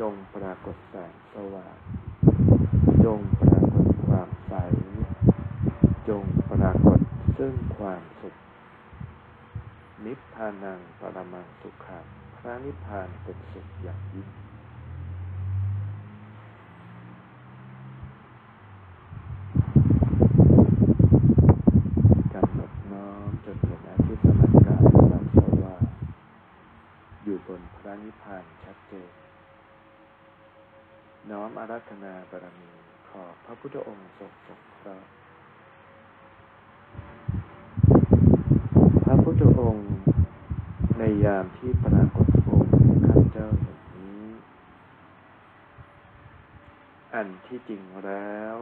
[0.00, 1.76] จงปรากฏแสงสว่าง
[3.04, 3.53] จงปราก
[4.48, 4.54] ใส
[6.08, 6.98] จงปรากฏ
[7.38, 8.34] ซึ่งความสุข
[10.04, 12.04] นิพพานังปรมังสุขัง
[12.36, 14.28] พระนิพพานเป็นสุขอย่างยิ่ง
[22.34, 25.84] กำหนดน้อมจนเห็นอาทิตย์สมัยกายกำลังสว่าง
[27.24, 29.10] อยู่บนพระนิพพานชัดเจน
[31.30, 32.83] น้อมอารัธนาบารมี
[33.44, 35.08] พระพุทธองค์ทรงสงเคราะห์
[39.04, 39.88] พระพุทธองค์
[40.98, 44.24] ในยามที่ปรากฏองค์ให้ข้าพเจ้าเห็นนี้
[47.14, 48.56] อันที่จริงแล้ว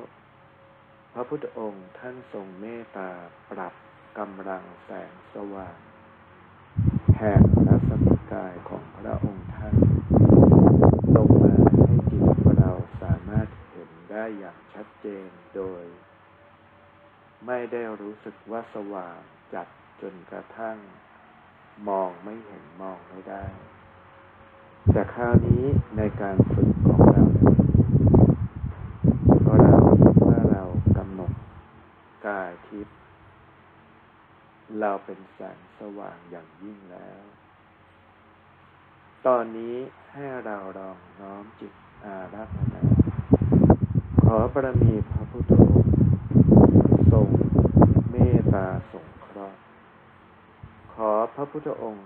[1.13, 3.11] พระพุทธองค์ท่านทรงเมตตา
[3.51, 3.75] ปรับ
[4.19, 5.77] กำลังแสงสว่าง
[7.19, 9.75] แห่งรัศมีกายของพระองค์ท่าน
[11.17, 12.71] ลงมาให้จิตของเรา
[13.03, 15.85] สามารถเห็น ได้อย่างชัดเจนโดย
[17.47, 19.19] ไม่ได้รู้สึกว่าสว่าง
[19.55, 19.67] จัด
[20.01, 20.79] จนกระทั่ง
[21.89, 23.45] มองไม่เห็นมองไม่ได้
[24.93, 25.65] แต่คราวนี้
[25.97, 27.25] ในการฝึกของเรา
[29.63, 30.65] เราคิดว่าเรา
[30.99, 31.33] กำหนด
[32.27, 32.97] กายทิพย์
[34.81, 37.23] เราเป็นแสงสว่างอย่างยิ่งแล้ว
[39.27, 39.77] ตอนนี้
[40.13, 41.73] ให้เราลองน้อมจิต
[42.05, 42.92] อาราธนา
[44.35, 45.93] ขอบารมีพระพุทธองค์
[47.13, 47.29] ทรง
[48.11, 49.59] เมตตาสงเคราะห์
[50.95, 52.05] ขอพระพุทธองค์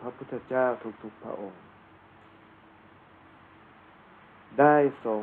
[0.00, 0.66] พระพุทธเจ้า
[1.02, 1.62] ทุกๆพระองค์
[4.58, 5.22] ได้ทรง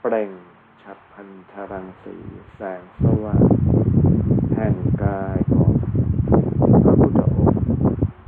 [0.00, 0.30] เปล่ง
[0.82, 2.16] ฉับพันธรังสี
[2.54, 3.44] แสงสว่าง
[4.54, 5.72] แห่งกายของ
[6.84, 7.60] พระพุทธองค์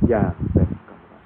[0.09, 1.25] อย่างเป็นกำลัง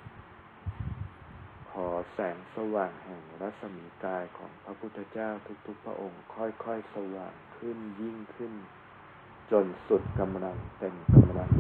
[1.72, 5.30] ขอ แสงสว่างแห่งรัศมีกายของพระพุทธเจ้า
[5.66, 8.54] ทุกๆ พระองค์ค่อยๆ สว่างขึ้นยิ่งขึ้น
[9.52, 11.52] จนสุดกำลังเต็มกำลัง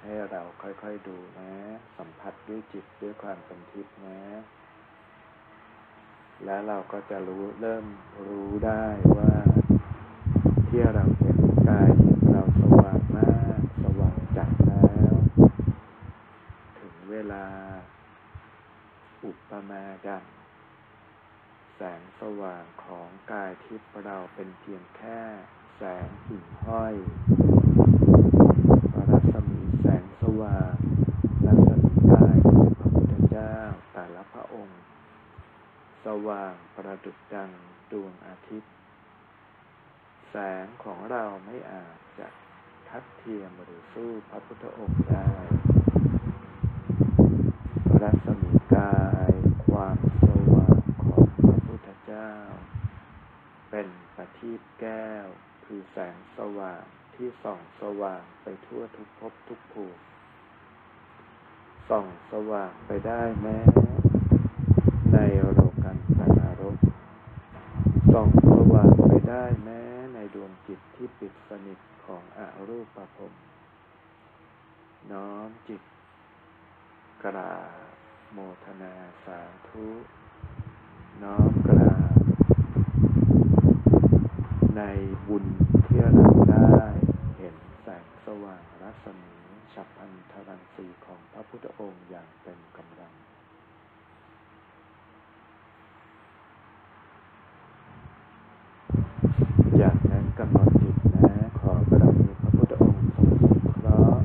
[0.00, 1.52] ให้เราค่อยๆดูนะ
[1.96, 4.20] สัมผัสด้วยจิตด้วยความเป็นทิพย์นะ
[6.44, 7.84] แล้วเราก็จะรู้เริ่ม
[8.28, 8.84] รู้ได้
[9.16, 9.30] ว่า
[10.68, 15.14] ที่เราเห็นกาย เราสว่างมากสว่างจัดแล้ว
[16.78, 17.44] ถึงเวลา
[19.24, 20.24] อุปมาดัง
[21.76, 25.20] แสงสว่างของกายทิพย์เราเป็นเพียงแค่
[25.76, 26.94] แสงหิ่งห้อย
[29.10, 30.74] รัศมีแสงสว่าง
[31.46, 33.54] รัศมีกายของพระพุทธเจ้า
[33.92, 34.80] แต่ละพระองค์
[36.06, 37.50] สว่างประดุจดัง
[37.92, 38.72] ดวงอาทิตย์
[40.32, 42.28] แสงของเราไม่อาจจะ
[42.88, 45.28] ทัดเทียมหรือสู้พระพุทธองค์ได้
[48.02, 49.32] รัศมีกาย
[49.66, 52.30] ความสว่างของพระพุทธเจ้า
[53.70, 55.26] เป็นประทีปแก้ว
[55.64, 60.02] คือแสงสว่างที่ส่องสว่างไปทั่วทุกภพทุกภูมิ
[61.88, 63.58] ส่องสว่างไปได้แม้
[65.12, 65.18] ใน
[65.54, 66.76] โลกันตนรก
[68.12, 69.71] ส่องสว่างไปได้แม้
[70.34, 73.32] ดวงจิตที่ปิดสนิทของอรูปภพ
[75.12, 75.82] น้อมจิต
[77.24, 77.92] กราบ
[78.32, 79.88] โมทนาสาธุ
[81.22, 82.12] น้อมกราบ
[84.76, 84.82] ใน
[85.28, 85.44] บุญ
[85.86, 86.78] ที่เราได้
[87.38, 89.34] เห็นแสงสว่างรัศมี
[89.74, 93.12] ฉับพันธรังสีของพระพุทธองค์อย่างเต็มกำลัง
[99.80, 101.26] จา กันกำหนดจิตนะ
[101.60, 104.24] ขอบารมีพระพุทธองค์ทรงสงเคราะห์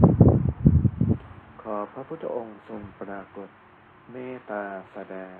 [1.62, 3.50] ขอพระพุทธองค์ทรงปรากฏ
[4.12, 5.38] เมตตาแสดง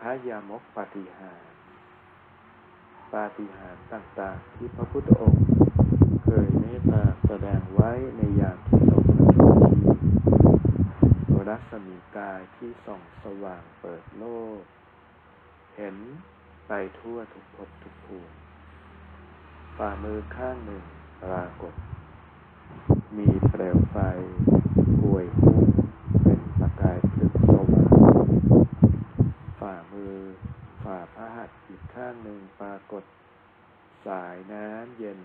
[0.00, 1.52] พระยามกปฏิหาร
[3.12, 5.44] ปาฏิหาริย์ต่างๆ ที่พระพุทธองค์
[6.24, 14.24] เคยเมตตาแสดงไว้ในยามที่ทรงพระชนชีรัศมีกายที่ส่องสว่างเปิดโล
[14.58, 14.62] ก
[15.78, 15.96] เห็น
[16.68, 18.34] ไปทั่วทุกภพทุกภูมิ
[19.76, 20.82] ฝ่ามือข้างหนึ่ง
[21.22, 21.74] ปรากฏ
[23.18, 23.96] มีเปลวไฟ
[24.98, 25.64] พวยพุ่ง
[26.22, 27.90] เป็นประกายพลึกสว่าง
[29.60, 30.16] ฝ่ามือ
[30.82, 33.04] ฝ่าพระหัตถ์อีกข้างหนึ่งปรากฏ
[34.06, 35.20] สายน้ำเย็น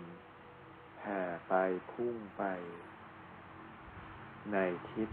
[0.97, 1.54] แผ่ไป
[1.91, 2.43] พุ่งไป
[4.52, 4.58] ใน
[4.91, 5.10] ทิศ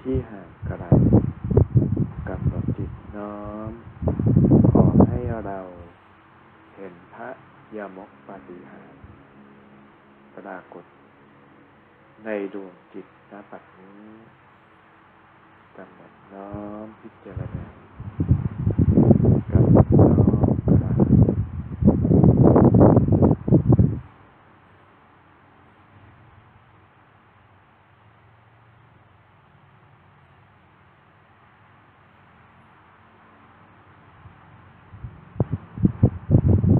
[0.00, 0.84] ที่ห่างไกล
[2.28, 3.72] กำหนดจิตน้อม
[5.46, 5.60] เรา
[6.76, 7.28] เห็นพระ
[7.76, 8.94] ยมกปฏิหาร
[10.36, 10.84] ปรากฏ
[12.24, 14.00] ในดวงจิตณปัจนี้
[15.76, 16.52] กำหนดน้อ
[16.84, 17.66] มพิจารณา
[19.52, 20.12] กำหนดน้อ
[20.46, 20.98] มกราบ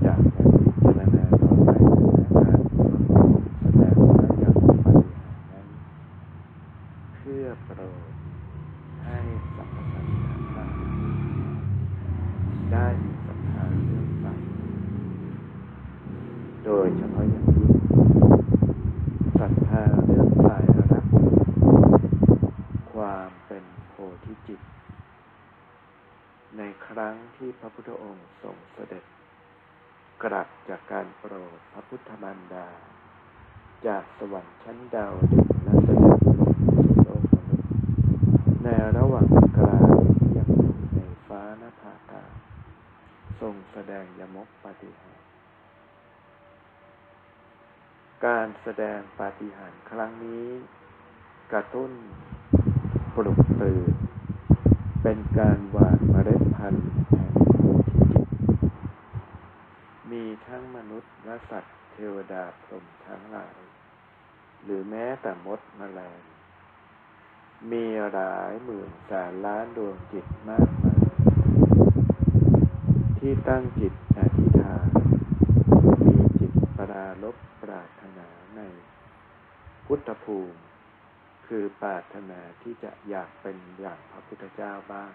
[0.05, 1.71] จากนั้นพิจารณาต่อไป
[2.21, 2.61] นะครับ
[3.61, 5.67] แสดงพระยามปฏิหารย์นั้น
[7.15, 8.13] เพื่อโปรด
[9.05, 9.19] ให้
[9.55, 10.75] สรรพสัตว์ทั้งหลาย
[12.73, 14.27] ได้มีศรัทธาเลื่อมใส
[16.65, 17.73] โดยเฉพาะอย่างยิ่ง
[19.39, 20.47] ศรัทธาเลื่อมใส
[20.93, 21.05] รัก
[22.93, 24.61] ความเป็นโพธิจิต
[26.59, 29.05] ในครั้งที่พระพุทธองค์ทรงเสด็จ
[30.25, 32.67] กลับจากการโปรดพระพุทธมารดา
[33.87, 37.69] จากสวรรค์ชั้นดาวดึงส์และเสด็จลงสู่โลกมนุษย์
[38.63, 39.89] ในระหว่างกลาง
[40.19, 42.31] ที่ยังอยู่ในฟ้านภาอากาศ
[43.41, 45.29] ทรง แสดงยมกปาฏิหาริย์
[48.27, 50.47] การแสดงปาฏิหาริย์ครั้งนี้
[51.53, 51.91] กระตุ้น
[53.15, 53.95] ปลุกตื่น
[55.03, 58.29] เป็นการหว่านเมล็ดพันธุ์แห่งโพธิจิต
[60.11, 63.59] มีทั้งมนุษย์และสัตว์เทวดาพรหมทั้งหลาย
[64.65, 66.21] หรือแม้แต่มดแมลง
[67.71, 70.92] มีหลายหมื่นแสนล้านดวงจิตมากมาย
[73.27, 74.89] ที่ตั้งจิตอธิษฐาน
[76.05, 78.61] มีจิตปรารบปรารถนาใน
[79.87, 80.59] พุทธภูมิ
[81.47, 85.13] คือปรารถนาที่จะอยากเป็นอย่างพระพุทธเจ้าบ้าง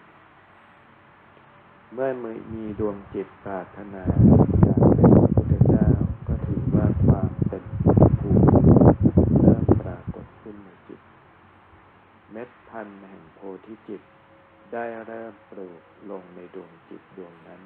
[1.92, 2.10] เมื่อ
[2.54, 4.04] มีดวงจิตปรารถนา
[4.64, 5.88] อยากเป็นพระพุทธเจ้า
[6.28, 8.46] ก็ถือว่าความเป็นพุทธภูมิ
[9.40, 11.00] เริ่มปรากฏขึ้นในจิต
[12.32, 14.02] เม็ดพันธุ์แห่งโพธิจิต
[14.72, 17.60] ได้เริ่มปลูกลงในดวงจิตดวงนั้น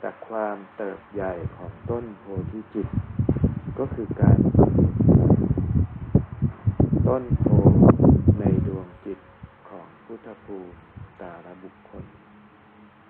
[0.00, 2.88] แต่ความเติบใหญ่ของต้นโพธิจิต
[3.78, 4.38] ก็คือการ
[7.08, 7.46] ต้นโพ
[8.40, 9.18] ในดวงจิต
[9.68, 10.78] ของพุทธภูมิ
[11.20, 12.04] ตาละบุคคล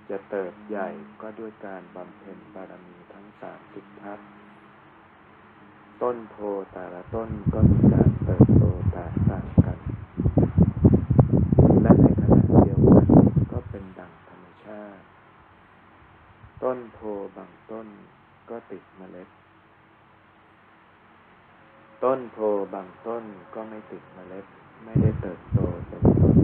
[0.08, 0.88] จะเติบใหญ่
[1.20, 4.18] ก็ด้วยการบำเพ็ญบารมีทั้งสามสิบทัศ
[6.02, 6.36] ต้นโพ
[6.72, 9.78] แต่ละต้นก็มีการเติบโตแตกต่างกัน
[11.82, 13.06] และในขณะเดียวกัน
[13.52, 15.04] ก็เป็นดังธรรมชาติ
[16.62, 16.98] ต้นโพ
[17.36, 17.86] บางต้น
[18.50, 19.28] ก็ติดเมล็ด
[22.04, 22.38] ต้นโพ
[22.74, 23.24] บางต้น
[23.54, 24.46] ก็ไม่ติดเมล็ด
[24.84, 26.36] ไม่ได้เติบโตเป็นต้น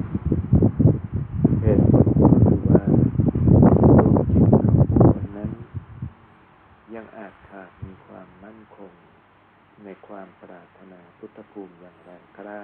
[1.63, 2.83] เหตุผลก็คือว่า
[3.99, 5.51] ดวงจิตของคคลนั้น
[6.95, 8.93] ยังอาจขาดมีความมั่นคง
[9.85, 12.63] ในความปรารถนาพุทธภูมิอย่างแรงกล้า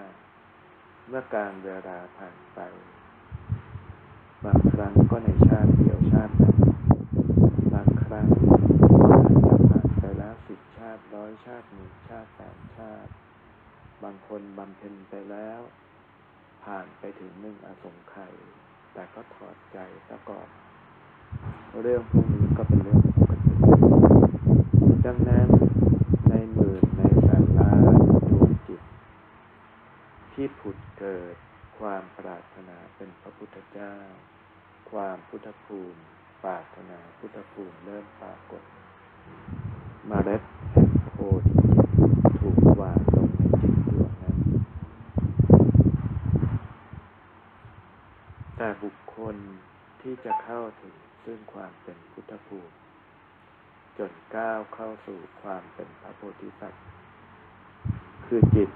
[1.09, 2.61] เมื่อการเวลาผ่านไป
[4.45, 6.57] บางครั้งก็ในชาติเดียวชาตินั้น
[7.75, 8.11] บางค
[11.45, 13.13] ชาติหนึ่งชาติแสนชาติ
[14.03, 15.61] บางคนบำเพ็ญไปแล้ว
[16.65, 18.35] ผ่านไปถึงหนึ่งอสงไขย
[18.93, 19.79] แต่ก็ถอดใจ
[20.09, 20.49] ซะก่อน
[21.83, 23.55] เรื่องพวกนี้ก็เป็นเรื่องปกติ
[25.07, 25.49] ดังนั้น
[26.29, 27.95] ในหมื่นในแสนล้าน
[28.31, 28.81] ดวงจิต
[30.33, 31.37] ที่ผุดเกิด
[31.79, 33.95] ความปรารถนาเป็นพระพุทธเจ้า
[34.91, 36.01] ความพุทธภูมิ
[36.45, 38.63] ปรารถนาพุทธภูมิเริ่มปรากฏ
[40.11, 40.43] มเล็ด
[41.21, 41.87] แห่งโพธิจิต
[42.41, 44.37] ถูกวางลงในจิตดวงนั้น
[48.57, 49.37] แต่บุคคล
[50.01, 50.95] ที่จะเข้าถึง
[51.25, 52.75] ซึ่งความเป็นพุทธภูมิ
[53.99, 56.83] จนก้าวเข้าสู่ความเป็นพระโพธิสัตว์
[58.27, 58.69] คือจิต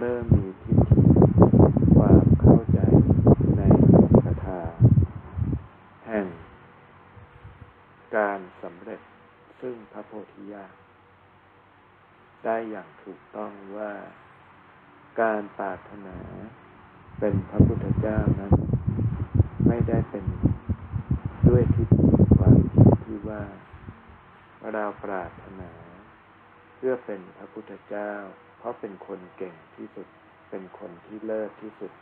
[0.00, 1.02] เริ่มมีทิฏฐิ
[1.96, 2.80] ความเข้าใจ
[3.56, 3.62] ใน
[4.24, 4.60] ศรัทธา
[6.06, 6.26] แห่ง
[8.16, 9.00] การสำเร็จ
[9.60, 10.81] ซึ่งพระโพธิญาณ
[12.44, 13.92] ได้อย่างถูกต้องว่า
[15.20, 16.16] การปรารถนา
[17.18, 18.52] เป็นพระพุทธเจ้านั้น
[19.66, 20.24] ไม่ได้เป็น
[21.48, 23.42] ด้วยทิฏฐิความคิดที่ว่า
[24.72, 25.70] เราปรารถนา
[26.76, 28.10] เพื่อเป็นพระพุทธเจ้า
[28.58, 30.06] เพราะเป็นคนเก่งที่สุด
[30.50, 31.92] เป็นคนที่เลิศที่สุด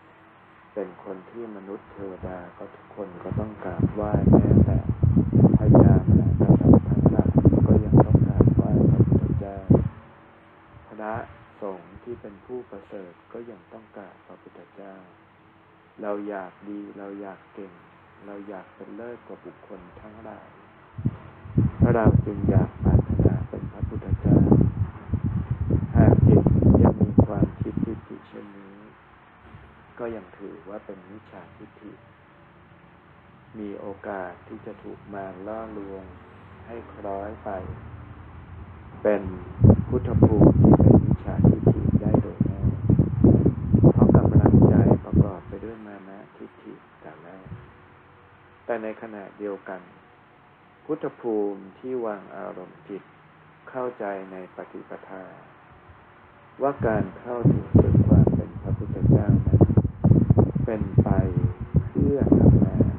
[0.75, 4.79] เป็นคนที่มนุษย์เทวดาก็ทุกคนก็ต้องกราบไหว้แม้แต่
[5.59, 7.31] พญามหากษัตริย์ทั้งหลาย
[7.67, 9.57] ก็ยังต้องกราบไหว้พระพุทธเจ้า
[10.89, 11.15] พระ
[11.61, 14.95] สงฆ์ ที่เป็นผู้ประเสริฐก็ยังต้องกราบพระพุทธเจ้า
[16.03, 17.73] เราอยากดีเราอยากเก่ง
[18.27, 20.49] เราอยากเป็นเลิศกว่าบุคคลทั้งหลาย
[21.95, 24.39] เราจึงอยากปรารถนาเป็นพระพุทธเจ้า
[25.97, 26.43] หากจิต
[26.83, 28.77] ยังมีความคิดทิฏฐิเช่นนี้
[29.99, 31.93] ก็ยังถือว่าเป็นมิจฉาทิฏฐิ
[33.59, 36.05] มีโอกาสที่จะถูกมารล่อลวง
[36.67, 37.51] ให้คล้อยไป
[39.03, 39.23] เป็น
[39.89, 42.61] พุทธภูมิที่เป็นมิจฉาทิฏฐิได้โดยแน่
[43.93, 47.47] เพราะกำลังใจประกอบไปด้วยมานะทิฏฐิแต่แรก
[48.67, 49.81] แต่ ในขณะเดียวกัน
[50.85, 53.03] พุทธภูมิที่วางอารมณ์จิต
[53.71, 55.25] เข้าใจในปฏิปทา
[56.63, 59.61] ว่าการเข้าถึงซึ่งความเป็นพระพุทธเจ้านั้น
[60.65, 61.11] เป็นไป
[61.89, 62.93] เพื่อทำงาน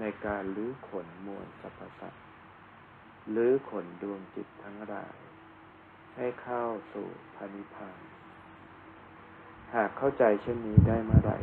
[0.00, 2.24] ในการลื้อขนมวลสรรพสัตว์
[3.36, 5.14] ลื้อขนดวงจิตทั้งหลาย
[6.16, 7.98] ให้เข้าสู่พระนิพพาน
[9.74, 11.38] หากเข้าใจเช่นนี้ได้เมื่อไหร่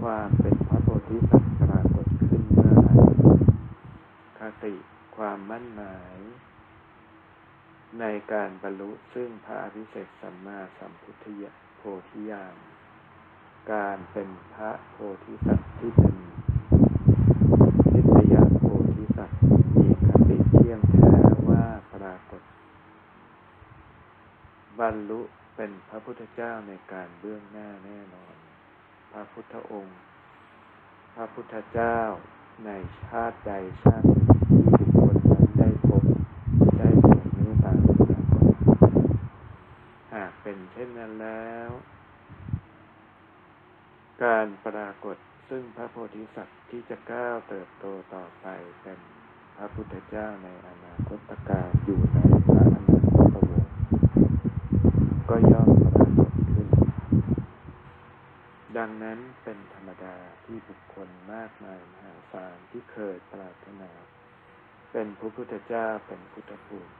[0.00, 0.56] ความเป็น
[1.08, 2.88] ธิสัตว์ปรากฏขึ้นเมื่อไร
[4.38, 4.74] คติ
[5.16, 6.18] ความมั่นหมาย
[8.00, 11.44] ในการบรรลุซึ่งพระอภิเศกสัมมาสัมพุทธย
[11.76, 12.56] โพธิญาณ
[13.72, 16.16] การเป็นพระโพธิสัตว์ที่เป็น
[17.94, 18.62] นิตยโพ
[18.96, 19.38] ธิสัตว์
[19.76, 21.12] มีคติเที่ยงแท้
[21.48, 22.42] ว่าปรากฏ
[24.80, 25.20] บรรลุ
[25.56, 28.34] เป็นพระพุทธเจ้าในการเบื้องหน้าแน่นอน
[29.12, 29.98] พระพุทธองค์
[31.18, 31.98] พระพุทธเจ้า
[32.66, 32.70] ใน
[33.04, 33.52] ชาติใด
[33.82, 34.06] ชาติ
[34.48, 36.04] ที่บุคคลนั้นได้พบ
[36.78, 38.56] ได้ทรงเมตตาปรากฏ
[40.14, 41.70] หากเป็นเช่นนั้นแล้ว
[44.24, 45.16] การปรากฏ
[45.48, 48.46] ซึ่งพระโพธิสัตว์ที่จะก้าวเติบโตต่อไป
[48.82, 48.98] เป็น
[49.56, 53.74] พระพุทธเจ้าในอนาคตการอยู่ในพระอนาคตวงศ์
[55.30, 56.68] ก็ย่อมปรากฏขึ้น
[58.86, 63.90] ดังนั้นเป็นธรรมดาที่บุคคลมากมายมหาศาลที่เคยปรารถนา
[64.92, 66.92] เป็นพระพุทธเจ้าเป็นพุทธภูมิ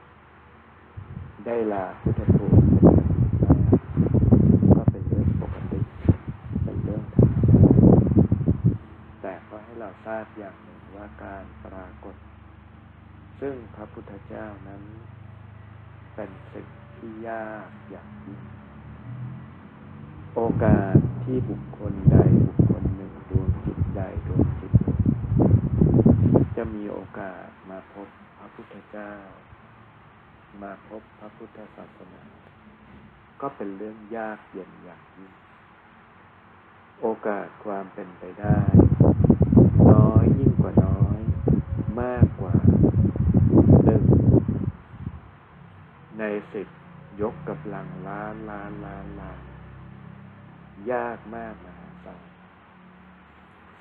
[1.46, 2.64] ได้ลาพุทธภูมิ
[4.76, 5.80] ก็เป็นเรื่องปกติ
[6.64, 7.62] เป็นเรื่องธรรมดา
[9.22, 12.16] แต่ก็ให้เราทราบอย่างหนึ่งว่าการปรากฏ
[13.40, 14.82] ซึ่งพระพุทธเจ้านั้น
[16.14, 18.40] เป็นสิ่งที่ยากอย่างยิ่ง
[20.34, 22.16] โอกาส ที่บุคคลใด
[22.46, 25.00] บุคคลหนึ่งดวงจิตใดดวงจิตหนึ่ง
[26.56, 28.08] จะมีโอกาสมาพบ
[28.38, 29.12] พระพุทธเจ้า
[30.62, 32.22] มาพบพระพุทธศาสนา
[33.40, 35.32] ก็เป็นเรื่องยากเย็นอย่างยิ่ง
[37.00, 38.60] โอกาสความเป็นไปได้
[39.92, 41.20] น้อยยิ่งกว่าน้อย
[42.00, 42.56] มากกว่า
[43.84, 44.04] หนึ่ง
[46.18, 46.68] ในสิบ
[47.20, 49.53] ยกกำลังล้านล้านล้านล้าน
[50.92, 52.14] ยากมากมนาครั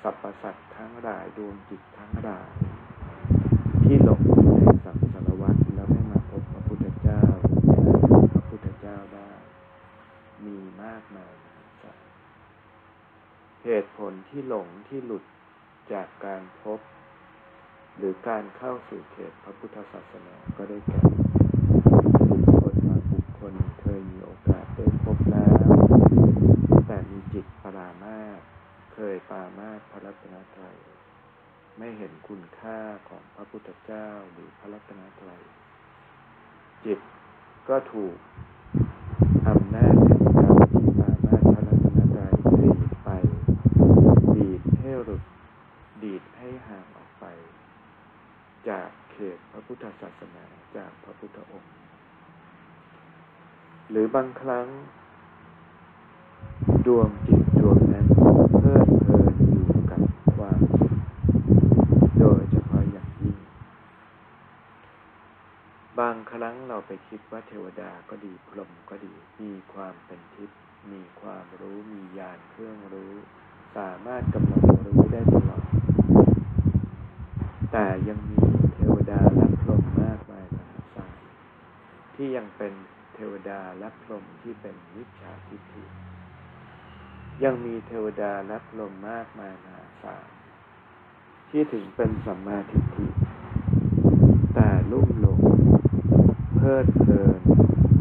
[0.02, 2.52] สรรพสัตว์ทั้งหลายดวงจิตทั้งหลาย
[3.84, 4.20] ที่หลบ
[4.54, 7.22] ในสังสารวัฏแล้วไม่มาพบพระพุทธเจ้า
[7.66, 7.84] ได้
[8.32, 9.30] พระพุทธเจ้าได้
[10.44, 11.96] มีมากมายนะครับ
[13.64, 15.24] เหตุผลที่หลงที่หลุด
[15.92, 16.80] จากการพบ
[17.96, 21.00] หรือการเข้าสู่เขตพระพุทธศาสนาก็ได้แก่
[22.30, 25.63] บุคคลบางบุคคลเคยมีโอกาสได้พบแล้ว
[27.34, 28.40] จิตปรามาส
[28.94, 30.76] เคยปรามาสพระรัตนตรัย
[31.78, 32.78] ไม่เห็นคุณค่า
[33.08, 35.42] ของพระพุทธเจ้าหรือพระรัตนตรัย
[36.84, 37.00] จิต
[37.68, 38.16] ก็ถูก
[39.48, 43.10] อำนาจแห่กรรที่ปามาสพระรัตนตรัยรีบไป
[44.36, 45.22] ดีดให้หลุด
[46.02, 47.24] ดีดให้ห่างออกไป
[48.68, 50.44] จากเขตพระพุทธศาสนา
[50.76, 51.72] จากพระพุทธองค์
[53.90, 54.68] หรือบางครั้ง
[56.86, 58.06] ดวงจิตดวงนั้น
[58.58, 60.00] เพลิดเพลินอยู่กับ
[60.34, 60.94] ความสุข
[62.20, 63.36] โดยเฉพาะอย่างยิ่ง
[65.98, 70.58] บางครั้งเราไปคิดว่าเทวดาก็ดีพรหมก็ดี มีความเป็นทิพย์
[70.92, 73.12] มีความรู้มีญาณเครื่องรู้
[73.76, 75.64] สามารถกำหนดรู้ได้ตลอด
[77.72, 78.40] แต่ยังมี
[78.74, 81.20] เทวดาและพรหมมากมายมหาศาล
[82.14, 82.72] ที่ยังเป็น
[83.14, 85.84] เทวดาและพรหมที่เป็นมิจฉาทิฏฐิ
[87.42, 90.28] ยังมีเทวดาและพรหมมากมายมหาศาล
[91.50, 93.06] ที่ถึงเป็นสัมมาทิฏฐิ
[94.54, 95.40] แต่ลุ่มหลง
[96.56, 97.40] เพลิดเพลิน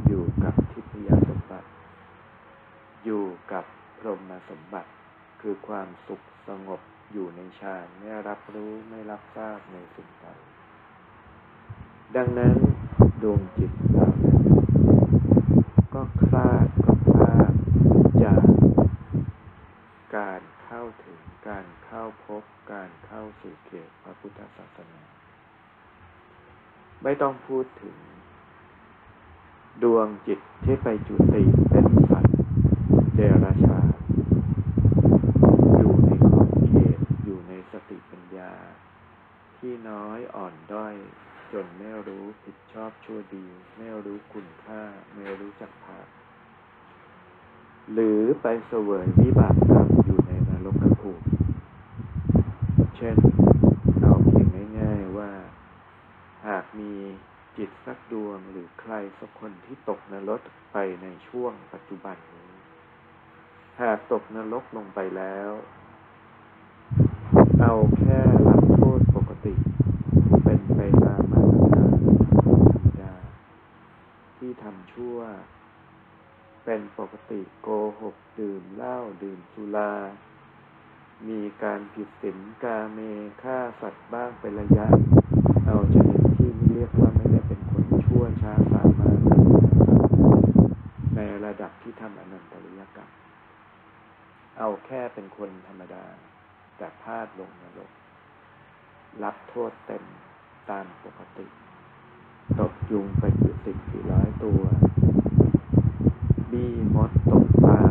[0.08, 1.70] อยู่กับทิพยสมบัติ
[3.04, 3.66] อยู่กับ
[4.00, 4.92] พรหมสมบัติ
[5.42, 6.82] คือความสุขสงบ
[7.12, 10.28] อยู่ในฌานไม่รับรู้ไม่รับทราบในสิ่งใด
[12.16, 12.56] ดังนั้น
[13.22, 14.08] ดวงจิตเรา
[15.94, 17.54] ก็คลาดก็พลาด
[18.24, 18.42] จาก
[20.18, 22.43] การเข้าถึงการเข้าพบ
[22.74, 25.01] การเข้าสู่เขตพระพุทธศาสนา
[27.03, 27.97] ไม่ต้องพูดถึง
[29.84, 32.38] ดวงจิตที่ไปจุติเป็นสัตว์
[33.16, 33.88] เดรัจฉาน
[35.78, 38.53] อยู่ในขอบเขตอยู่ในสติปัญญา
[39.57, 40.95] ที่น้อยอ่อนด้อย
[41.53, 43.47] จนไม่รู้ผิดชอบชั่วดี
[43.78, 44.82] ไม่รู้คุณค่า
[45.16, 46.07] ไม่รู้จักภาพ
[47.92, 51.26] หรือไปเสวยวิบากกรรมอยู่ในนรกภูมิ
[52.96, 53.16] เช่น
[54.02, 54.48] เอาเพียง
[54.80, 55.32] ง่ายๆว่า
[56.48, 56.94] หากมี
[57.58, 60.42] จิตสักดวงหรือใครสักคนที่ตกนรก
[60.74, 62.52] ไปในช่วงปัจจุบันนี้
[63.82, 65.52] หากตกนรกลงไปแล้ว
[67.62, 69.54] เอาแค่รับโทษปกติ
[70.44, 71.92] เป็นไปตามมาตรฐาน
[72.74, 73.16] ธรรมดา
[74.38, 75.18] ที่ทำชั่ว
[76.66, 77.70] เป็นปกติโก
[78.01, 79.93] หกดื่มเหล้าดื่มสุรา
[81.30, 82.99] มีการผิดศีลกาเม
[83.41, 84.88] ฆ่าสัตว์บ้างเป็นระยะ
[85.66, 89.20] เอาชนิดที่เรียกว่าไม่ได้เป็นคนชั่วช้าสามารถ
[91.16, 93.09] ในระดับที่ทำอนันตริยกรรม
[94.57, 96.03] เอาแค่เป็นคนธรรมดา
[96.78, 97.91] แต่พลาดลงนรก
[99.24, 100.03] รับโทษเต็ม
[100.70, 101.45] ตามปกติ
[102.59, 104.61] ตกยุงไปกี่สิบกี่ร้อยตัว
[106.54, 107.82] บีมดตกปลา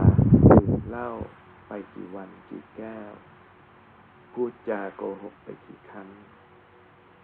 [0.51, 1.09] ดื่มเหล้า
[1.69, 3.13] ไปกี่วันกี่แก้ว
[4.33, 6.09] พูดจาโกหกไปกี่ครั้ง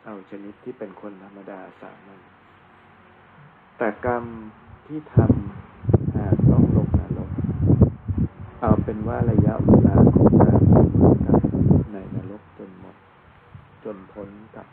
[0.04, 2.20] เอาชนิดที่เป็นคนธรรมดาสามัญ
[3.78, 4.24] แต่กรรม
[4.86, 7.30] ที่ทำหากต้องลงนรก
[8.60, 10.88] เอาเป็นว่าระยะเวลาของการสม
[11.26, 11.40] กับ
[11.92, 12.96] ในนรกจนหมด
[13.84, 14.66] จนพ้นกับ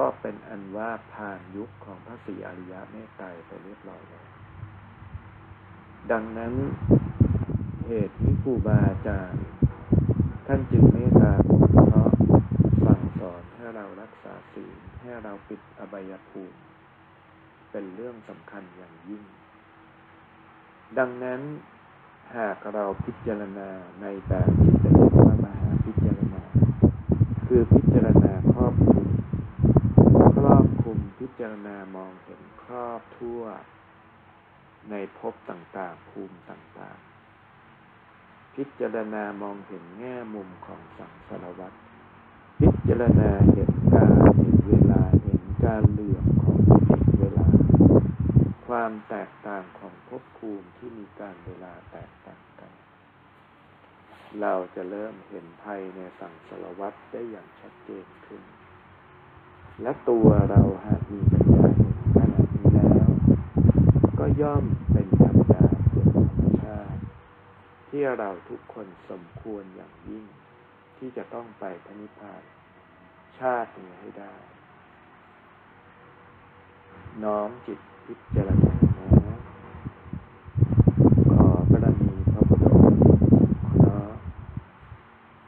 [0.00, 4.26] ก็เป็นอันว่าผ่านยุคของพระศรีอริยะเมตไตรไปเรียบร้อยแล้ว
[6.12, 6.52] ดังนั้น
[7.86, 9.44] เหตุที่ครูบาอาจารย์
[10.46, 11.32] ท่านจึงเมตตา
[11.88, 12.10] เคราะ
[12.84, 16.58] สั่งสอนให้เรารักษาศีลให้เราปิดอบายภูมิ
[17.70, 19.22] เป็นเรื่องสำคัญอย่างยิ่ง
[20.98, 21.40] ดังนั้น
[22.36, 23.70] หากเราพิจารณา
[24.00, 26.42] ในแบบที่เป็นเรียกว่ามหาพิจารณา
[27.46, 29.08] คือพิจารณาครอบคลุม
[30.36, 33.42] ครอบคลุมพิ จารณามองเห็นครอบทั่ว
[34.90, 41.72] ในภพต่างๆ ภูมิต่างๆ พิจารณามองเห็นแง่มุมของสังสารวัฏ
[42.60, 47.48] พิจารณาเห็นการเห็นเวลาเห็นการเหลื่อมของเห็นเวลา
[48.66, 52.72] ความแตกต่างของภพภูมิที่มีการเวลาแตกต่างกัน
[54.40, 58.42] เราจะเริ่มเห็นภัยในสังสารวัฏได้อย่างชัดเจนขึ้น
[59.82, 63.08] และตัวเราหากมีปัญญาเห็นขนาดนี้แล้ว
[64.18, 67.00] ก็ย่อมเป็นปัญญาเกิดธรรมชาติ
[67.88, 70.24] ที่เราทุกคนสมควรอย่างยิ่ง
[70.98, 72.42] ที่จะต้องไปพนิพพาน
[73.38, 74.34] ชาตินี้ให้ได้
[77.24, 78.74] น้อมจิตพิจารณา
[79.28, 79.38] นะ
[81.32, 83.90] ขอบารมีพระพุทธองค์ทร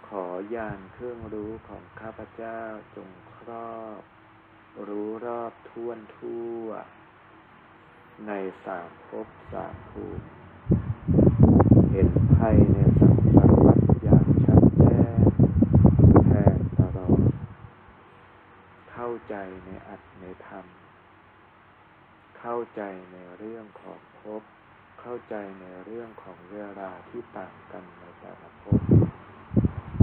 [0.08, 0.24] ขอ
[0.54, 2.60] ยานเครื่องรู้ของข้าพเจ้า
[2.96, 4.00] จงครอบ
[4.86, 6.66] รู้รอบท่วนทั่ว
[8.26, 8.32] ใน
[8.64, 10.26] สามภพสามภูมิ
[11.90, 15.20] เห็นภัยในสังสารวัฏอย่างชัดแจ้ง
[16.26, 17.30] แทงตลอด
[18.92, 20.66] เข้าใจในอัตในธรรม
[22.38, 24.42] เข้าใจในเรื่องของภพ
[25.00, 28.80] เข้าใจในเรื่องของเวลาที่ต่างกันในแต่ละภพ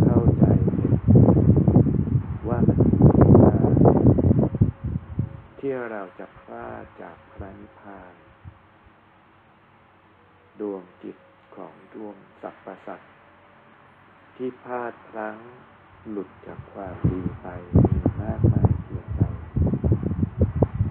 [0.05, 0.43] เข้าใจ
[0.73, 0.93] เห็น
[2.47, 2.98] ว่ามันมีเวลา
[5.59, 8.13] ที่เราจะพลาดจากพระนิพพาน
[10.59, 11.17] ดวงจิต
[11.55, 13.13] ของดวงสรรพสัตว์
[14.35, 15.37] ที่พลาดพลั้ง
[16.09, 17.47] หลุดจากความดีไป
[17.85, 19.23] มีมากมายเพียงใด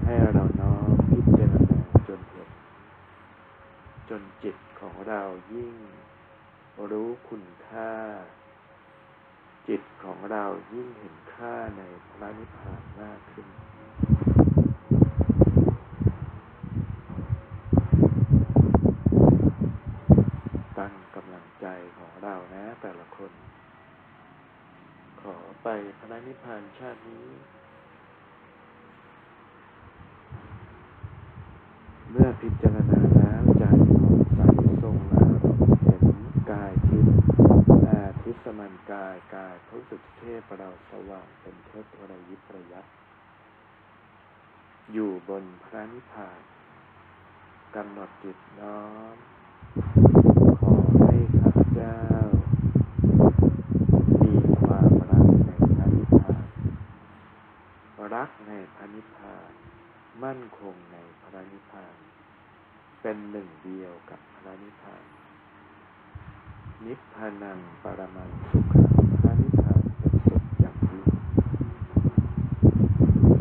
[0.05, 2.51] ให้เราน้อมพิจารณาจนเห็น
[4.09, 5.23] จนจิตของเรา
[5.55, 5.75] ยิ่ง
[6.91, 7.93] รู้คุณค่า
[9.69, 13.49] จิตของเรายิ่งเห็นค่าในพระนิพพานมากขึ้น
[20.79, 21.67] ตั้งกำลังใจ
[21.99, 23.33] ของเรานะ แต่ละคน
[25.21, 25.69] ขอไป
[25.99, 27.29] พระนิพพานชาตินี้
[32.11, 33.65] เมื่อพิจารณาแล้วใจ
[34.01, 34.41] ของใส
[34.83, 36.05] ทรงอารมณ์เห็น
[36.51, 37.15] กายทิพย์
[37.89, 42.87] อาทิสมันกายกายพระสุทธิเทพเราสว่างเป็นเทพวรยิบระยับ
[44.93, 46.41] อยู่บนพระนิพพาน
[47.75, 48.83] กำหนดจิตน้อ
[49.15, 49.17] ม
[50.59, 51.99] ขอให้ข้าพเจ้า
[54.23, 56.45] มีความรักในพระนิพพาน
[58.15, 59.53] รักในพระนิพพาน
[60.25, 61.97] มั่นคงในพระนิพพาน
[63.03, 65.05] เป็นหนึ่งเดียวกับพระนิพพาน
[66.87, 71.07] นิพพานังปรมังสุขังพระนิพพานเป็นสุขอย่างยิ่ง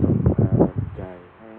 [0.02, 1.04] ส่งอารใจ
[1.40, 1.56] ให้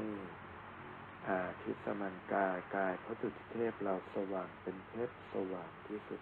[1.29, 6.21] อาทิสมันกายกายพระสุทธิเทพเราสว่างเป็นเทพสว่างที่สุด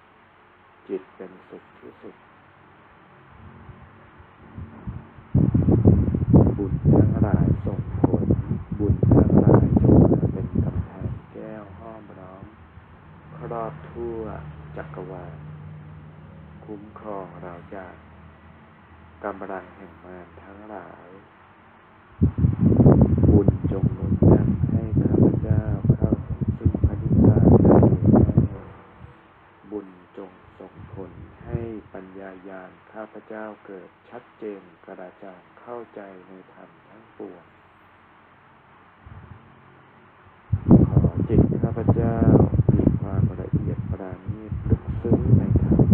[0.88, 2.16] จิตเป็นสุขที่สุด
[6.58, 8.24] บุญทั้งหลายส่งผล
[8.78, 12.44] บุญทั้งหลายจงมาเป็นกำแพงแก้วห้อมร้อม
[13.36, 14.20] คร อบทั่ว
[14.76, 15.36] จักรวาล
[16.64, 17.94] คุ้มครองเราจาก
[19.24, 21.08] กำลังแห่งมารทั้งหลาย
[23.30, 25.62] บุญจงหนุนนำให้ข้าพเจ้า
[25.96, 28.38] เข้าถึงซึ่งพระนิพพานได้โดยง่าย
[29.70, 31.10] บุญจงส่งผล
[31.46, 31.60] ให้
[31.92, 37.44] ปัญญายาณข้าพเจ้าเกิดชัดเจนกระจ่างเข้าใจในธรรมทั้งปวง
[40.86, 42.16] ขอจิตข้าพเจ้า
[42.72, 45.86] มีความละเอียดปราณีตลึกซึ้งในธรรม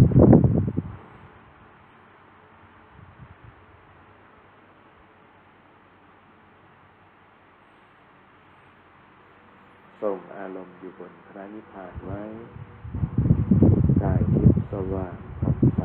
[10.03, 12.21] ส่งอารมณ์อยู่บนพระนิพพานไว้
[14.01, 15.79] กายทิพย์สว่างผ่องใส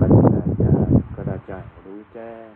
[0.00, 2.50] ปัญญาญาณกระจ่างรู้แจ้ง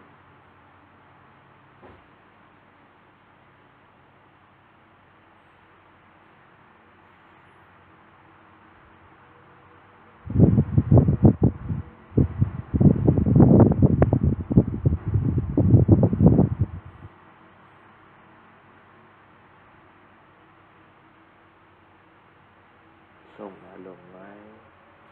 [23.42, 24.30] ส่งอารมณ์ไว้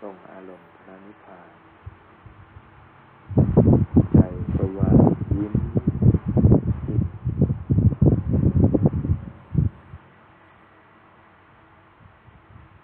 [0.02, 1.52] ส่งอารมณ์พระนิพพาน
[4.12, 4.18] ใจ
[4.58, 4.98] สว่าง
[5.36, 5.54] ยิ้ม
[6.86, 7.04] อิ่ม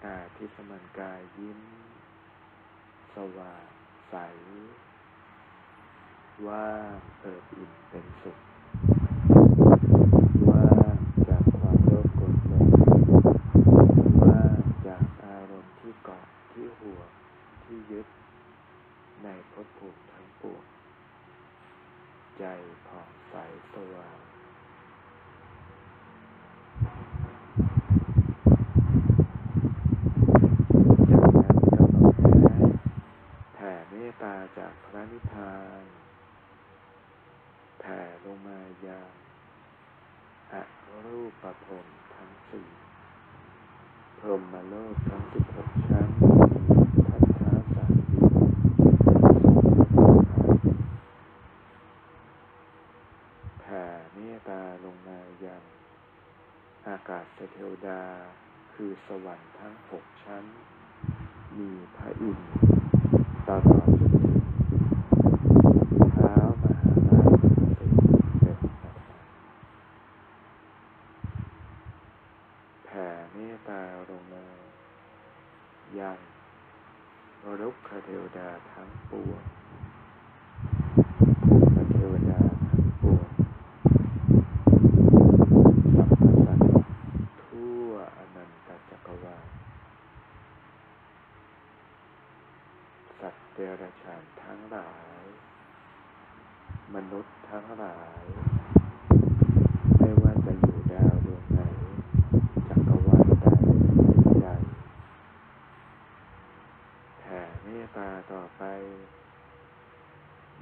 [0.05, 1.61] กายที่สมันกา ยิ้ม
[3.15, 3.65] สว่าง
[4.09, 4.15] ใส
[6.47, 8.37] ว่างเอิบอิ่มเป็นสุข
[10.49, 10.97] ว่าง
[11.29, 12.67] จากความโลภโกรธหลง
[14.21, 17.09] ว่างจากอารมณ์ที่เกาะที่ห่วง
[17.63, 18.07] ที่ยึด
[19.23, 20.63] ในภพภูมิทั้งปวง
[22.37, 22.43] ใจ
[22.87, 23.35] ผ่องใส
[23.73, 24.19] สว่าง
[31.09, 32.53] จากนั้นกำหนดแผ่
[33.53, 35.83] แผ่เมตตาจากพระนิพพาน
[37.79, 39.11] แผ่ลงมายัง
[40.51, 40.53] อ
[41.05, 42.67] รูปภพทั้งสี่
[44.19, 46.09] พรหมโลกทั้งสิบหกชั้น
[47.07, 48.25] ทัศนสามดิน
[53.61, 55.63] แผ่เมตตาลงมายัง
[56.87, 58.01] อากาศเท วดา
[58.73, 60.45] คือสวรรค์ทั้งหกชั้น
[61.57, 62.51] มีพระอินทร์
[63.47, 64.43] ตลอดจนถึง
[66.13, 66.33] เท้า
[66.63, 67.43] มหาราช
[67.79, 67.89] สี
[68.41, 69.25] เป็นประธาน
[72.85, 74.45] แผ่เมตตาลงมา
[75.99, 76.19] ยัง
[77.59, 79.43] รุกขเทวดาทั้งปวง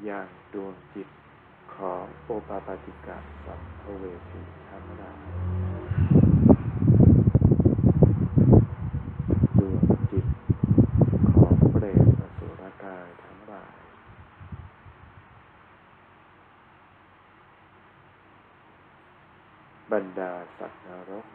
[0.05, 1.07] อย่างดวงจิต
[1.75, 5.21] ของโอปาปา ติกะสัมภเวสีทั้งหลาย
[9.59, 10.25] ดวงจิต
[11.31, 13.75] ของเปรตอสุรกายทั้งหลาย
[19.91, 21.25] บรรดาสัตว์นรก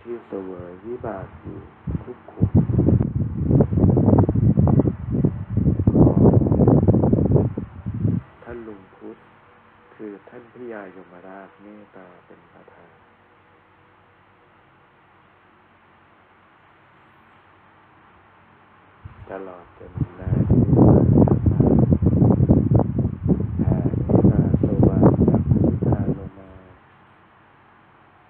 [0.00, 1.60] ที่เสวยวิบากอยู่
[2.04, 2.50] ทุกขุม
[5.92, 6.20] ของ
[8.42, 9.16] ท่านลุงพุทธ
[9.94, 12.94] คือท่านพระยายมราชเมตตาเป็นประธาน
[19.30, 20.92] ตลอดจนแลที่ว่า
[23.58, 26.52] แผ่เมตตาสว่างจากพระนิพพานลงมา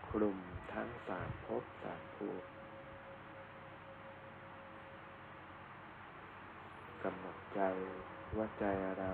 [0.09, 0.39] คลุม
[0.73, 2.47] ทั้งสามภพสามภูมิ
[7.03, 7.61] กำหนดใจ
[8.37, 8.65] ว่าใจ
[8.99, 9.13] เรา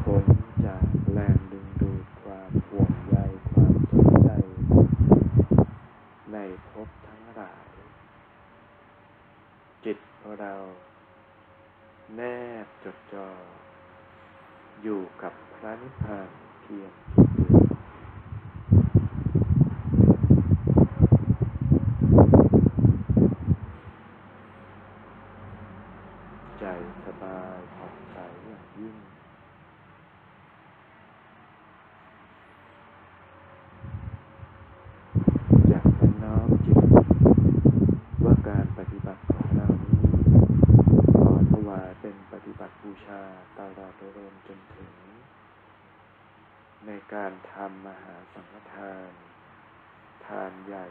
[0.00, 0.24] พ้น
[0.66, 3.16] จากแรงดึงดูดความห่วงใย
[3.50, 4.30] ความสนใจ
[6.32, 6.36] ใน
[6.70, 7.66] ภพทั้งหลาย
[9.84, 10.54] จิตของเรา
[12.14, 12.20] แน
[12.64, 13.28] บจดจ่อ
[14.82, 16.28] อยู่กับพระนิพพาน
[16.60, 18.62] เพียงจิตเดียว
[26.60, 26.64] ใจ
[27.04, 28.96] สบายผ่อนใสอย่างยิ่ง
[35.70, 36.78] จากนั้นน้อมจิต
[38.24, 40.00] ว่าการปฏิบัติของเรานี้
[41.18, 43.22] ขอถวายเป็นปฏิบัติบูชา
[43.58, 44.92] ตลอดรวมจนถึง
[46.86, 49.10] ในการทำมหาสังฆทาน
[50.26, 50.86] ทานใหญ่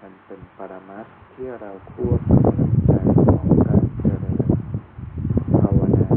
[0.00, 2.92] มันเป็นปรมัตถ์ ที่เราควบกำลังใจ
[3.26, 4.42] ของการเจริญ
[5.54, 6.08] ภาวนา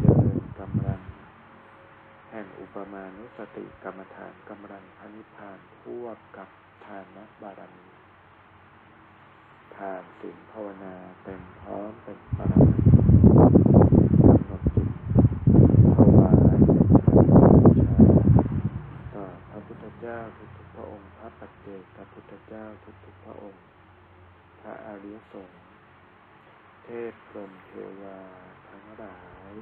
[0.00, 1.00] เจริญกำลัง
[2.30, 6.48] แห่งอุปมาณุสติกรรมฐานกำลังพระนิพพานควบกับ
[6.84, 7.86] ทานนับารมี
[9.76, 10.94] ทานสิ่งภาวนา
[11.24, 12.86] เต็มพร้อมเป็นปรมัตถ์
[14.28, 14.90] กำหนดจิต
[15.96, 16.62] ถวายเป็น
[17.04, 17.98] พระบูชา
[19.14, 20.18] ต่อพระพุทธเจ้า
[20.56, 22.64] ทุกๆพระองค์ พระปัจเจกพระพุทธเจ้า
[23.04, 23.62] ทุกๆพระองค์
[24.68, 25.62] พระอริยสงฆ์
[26.84, 28.18] เทพพรหมเทวา
[28.68, 29.20] ทั้งหลา
[29.50, 29.52] ย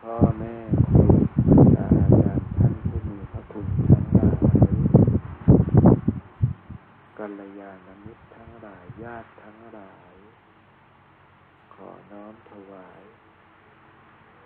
[0.00, 0.54] พ่อแม่
[0.86, 1.04] ครู
[1.48, 4.30] อาจารย์อาจารย์ท่านผู้มีพระคุณทั้งหลา
[4.70, 4.72] ย
[7.18, 10.14] กัลยาณมิตรทั้งหลาย ญาติทั้งหลาย
[11.74, 13.02] ขอน้อมถวาย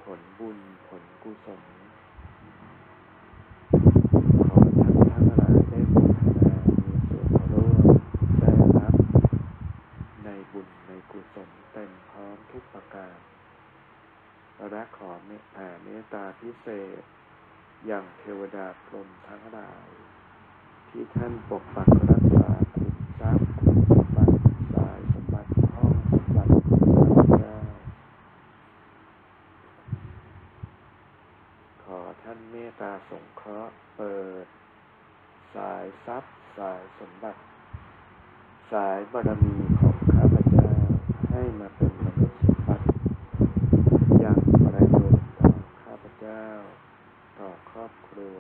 [0.02, 1.62] ผลบุญผลกุศล
[4.48, 6.54] ขอท่านทั้งหลายได้บูชา
[6.84, 7.86] มีส่วนร่วม
[8.40, 8.94] ได้รับ
[10.24, 13.16] ในบุญในกุศลเต็มพร้อมทุกประการ
[14.70, 16.68] และ ขอเมตแผ่เมตตาพิเศ
[17.01, 17.03] ษ
[17.86, 19.88] อย่างเทวดาพรหมทั้งหลาย
[20.88, 24.34] ที่ท่านปกปักรักษาขุมทรัพย์ขุมสมบัติ
[24.74, 27.57] สายสมบัติห้องสมบัติของข้าพเจ้า
[31.84, 34.47] ขอท่านเมตตาสงเคราะห์เปิด
[35.55, 37.40] สายทรัพย์สายสมบัติ
[38.72, 40.70] สายบารมีของข้าพเจ้า
[41.30, 42.84] ให้มาเป็นมนุษย์สมบัติ
[44.20, 46.45] อย่างประโยชน์ต่อข้าพเจ้า
[47.38, 48.38] ต่อครอบครั ว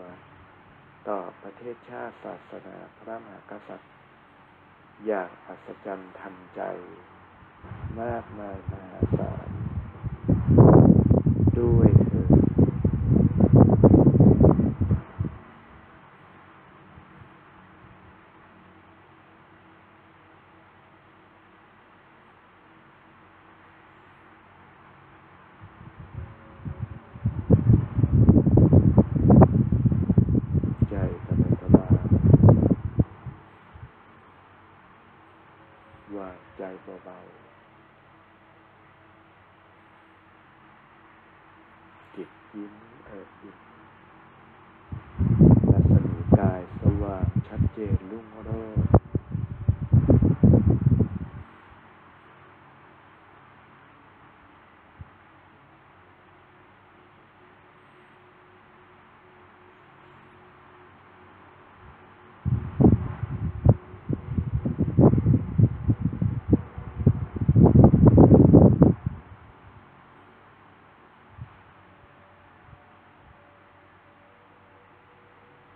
[1.08, 3.92] ต่อประเทศชาติศาสนาพระมหากษัตริย์
[5.06, 6.60] อย่างอัศจรรย์ทันใจ
[8.00, 9.41] มากมายมหาศาล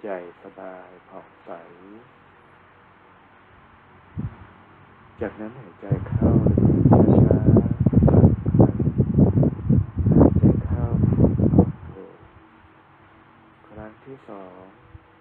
[0.03, 0.09] ใจ
[0.43, 1.51] สบายผ่องใส
[5.21, 6.31] จากนั้นหายใจเข้า
[7.23, 7.87] ช้าๆ
[14.07, 14.63] ที่สอง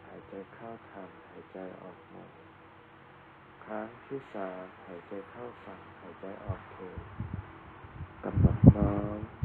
[0.08, 2.14] หายใจเข้าทำหายใจออกโม
[3.64, 6.78] ครั้งที่สามหายใจเข้าสั่งหายใจออกเท
[8.24, 9.45] กำหนดน้อม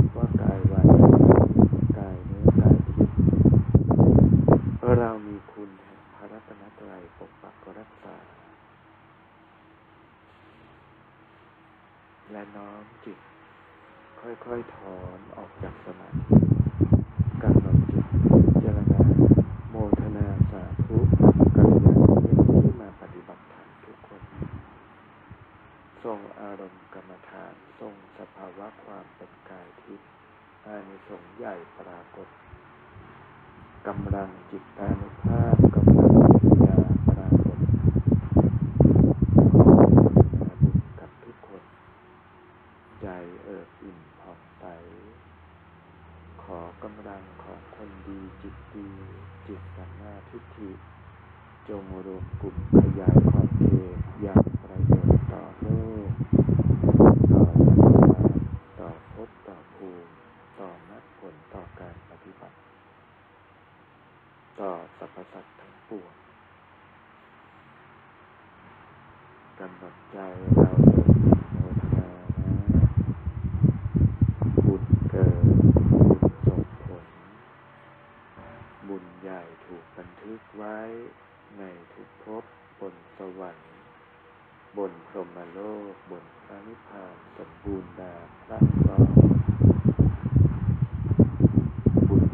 [12.33, 13.19] และน้อมจิต
[14.21, 16.23] ค่อยๆถอนออกจากสมาธิ
[17.43, 19.01] การนำจิตพิจรณา
[19.71, 20.99] โมทนาสาธุ
[21.57, 24.23] กัลยาณมิตรที่มาปฏิบัติธรรมทุกคน
[26.05, 30.09] ทรงอารมณ์กรรมฐานทรงสภาวะความเป็นกายทิพย์
[30.67, 32.29] อานิสงส์ใหญ่ปรากฏ
[33.87, 35.80] กำลังจิตตานุภาพ
[85.63, 88.93] โลกบนพระนิพพานสมบูรณ์แบบพระกร
[92.09, 92.25] บุญ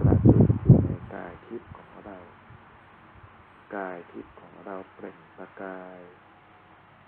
[0.00, 2.18] ประจุอยู่ในกายทิพย์ของเรา
[3.76, 6.00] กายทิพย์ของเราเปล่งประกาย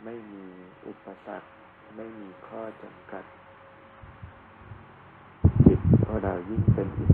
[0.04, 0.46] ไม่มี
[0.86, 1.48] อุปสรรค
[1.96, 3.24] ไม่มีข้อจำกัด
[5.66, 7.06] จิตของเรายิ่งเป็นอิ